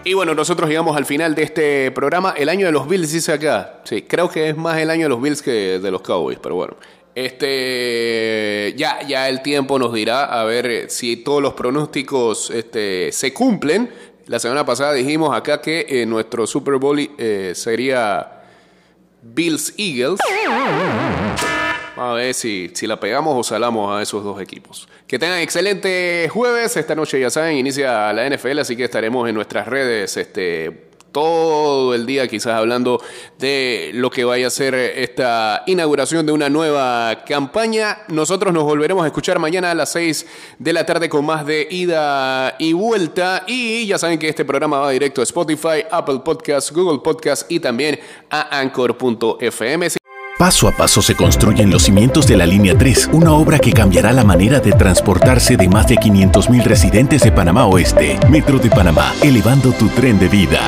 Y 0.03 0.15
bueno, 0.15 0.35
nosotros 0.35 0.69
llegamos 0.69 0.97
al 0.97 1.07
final 1.07 1.37
de 1.37 1.45
este 1.45 1.93
programa. 1.93 2.35
El 2.37 2.49
año 2.49 2.67
de 2.67 2.73
los 2.73 2.89
Bills 2.89 3.13
dice 3.13 3.35
acá. 3.35 3.83
Sí, 3.85 4.03
creo 4.03 4.29
que 4.29 4.49
es 4.49 4.57
más 4.57 4.79
el 4.79 4.91
año 4.91 5.05
de 5.05 5.11
los 5.11 5.23
Bills 5.23 5.43
que 5.43 5.79
de 5.79 5.91
los 5.93 6.03
Cowboys, 6.03 6.41
pero 6.43 6.57
bueno. 6.57 6.77
Este, 7.15 8.75
ya, 8.77 9.03
ya 9.07 9.29
el 9.29 9.41
tiempo 9.43 9.79
nos 9.79 9.93
dirá 9.93 10.25
a 10.25 10.45
ver 10.45 10.67
eh, 10.67 10.91
si 10.91 11.17
todos 11.17 11.41
los 11.41 11.55
pronósticos 11.55 12.51
este, 12.51 13.13
se 13.13 13.33
cumplen. 13.33 13.91
La 14.27 14.39
semana 14.39 14.65
pasada 14.65 14.95
dijimos 14.95 15.37
acá 15.37 15.61
que 15.61 15.87
eh, 15.89 16.07
nuestro 16.07 16.47
Super 16.47 16.77
Bowl 16.77 16.99
eh, 16.99 17.53
sería 17.55 18.43
Bills 19.23 19.75
Eagles. 19.77 20.19
A 21.97 22.13
ver 22.15 22.35
si, 22.35 22.71
si 22.75 22.89
la 22.89 22.99
pegamos 22.99 23.37
o 23.37 23.45
salamos 23.45 23.97
a 23.97 24.03
esos 24.03 24.25
dos 24.25 24.41
equipos. 24.41 24.89
Que 25.07 25.19
tengan 25.19 25.39
excelente 25.39 26.29
jueves. 26.33 26.77
Esta 26.77 26.97
noche, 26.97 27.21
ya 27.21 27.31
saben, 27.31 27.57
inicia 27.57 28.13
la 28.13 28.29
NFL, 28.29 28.59
así 28.59 28.77
que 28.77 28.85
estaremos 28.85 29.29
en 29.29 29.37
nuestras 29.37 29.69
redes 29.69 30.17
este, 30.17 30.89
todo 31.15 31.95
el 31.95 32.05
día, 32.05 32.27
quizás 32.27 32.55
hablando 32.55 33.01
de 33.39 33.93
lo 33.95 34.11
que 34.11 34.25
vaya 34.25 34.49
a 34.49 34.51
ser 34.51 34.75
esta 34.75 35.63
inauguración 35.67 36.27
de 36.27 36.33
una 36.33 36.51
nueva 36.51 37.25
campaña. 37.25 37.99
Nosotros 38.09 38.53
nos 38.53 38.65
volveremos 38.65 39.05
a 39.05 39.07
escuchar 39.07 39.39
mañana 39.39 39.71
a 39.71 39.75
las 39.75 39.93
6 39.93 40.27
de 40.59 40.73
la 40.73 40.85
tarde 40.85 41.09
con 41.09 41.25
más 41.25 41.47
de 41.47 41.69
ida 41.71 42.57
y 42.59 42.73
vuelta. 42.73 43.45
Y 43.47 43.87
ya 43.87 43.97
saben 43.97 44.19
que 44.19 44.29
este 44.29 44.45
programa 44.45 44.81
va 44.81 44.91
directo 44.91 45.21
a 45.21 45.25
Spotify, 45.25 45.85
Apple 45.91 46.21
Podcasts, 46.25 46.73
Google 46.73 46.99
Podcasts 46.99 47.47
y 47.49 47.61
también 47.61 48.01
a 48.29 48.59
Anchor.fm. 48.59 49.89
Paso 50.37 50.67
a 50.67 50.73
paso 50.73 51.01
se 51.01 51.15
construyen 51.15 51.71
los 51.71 51.85
cimientos 51.85 52.27
de 52.27 52.37
la 52.37 52.45
Línea 52.45 52.77
3, 52.77 53.11
una 53.13 53.33
obra 53.35 53.61
que 53.61 53.73
cambiará 53.73 54.13
la 54.13 54.25
manera 54.25 54.59
de 54.59 54.73
transportarse 54.73 55.57
de 55.57 55.69
más 55.69 55.87
de 55.87 55.95
500.000 55.95 56.65
residentes 56.65 57.23
de 57.23 57.31
Panamá 57.31 57.67
Oeste. 57.67 58.19
Metro 58.29 58.59
de 58.59 58.69
Panamá, 58.69 59.15
elevando 59.23 59.71
tu 59.71 59.87
tren 59.91 60.19
de 60.19 60.27
vida. 60.27 60.61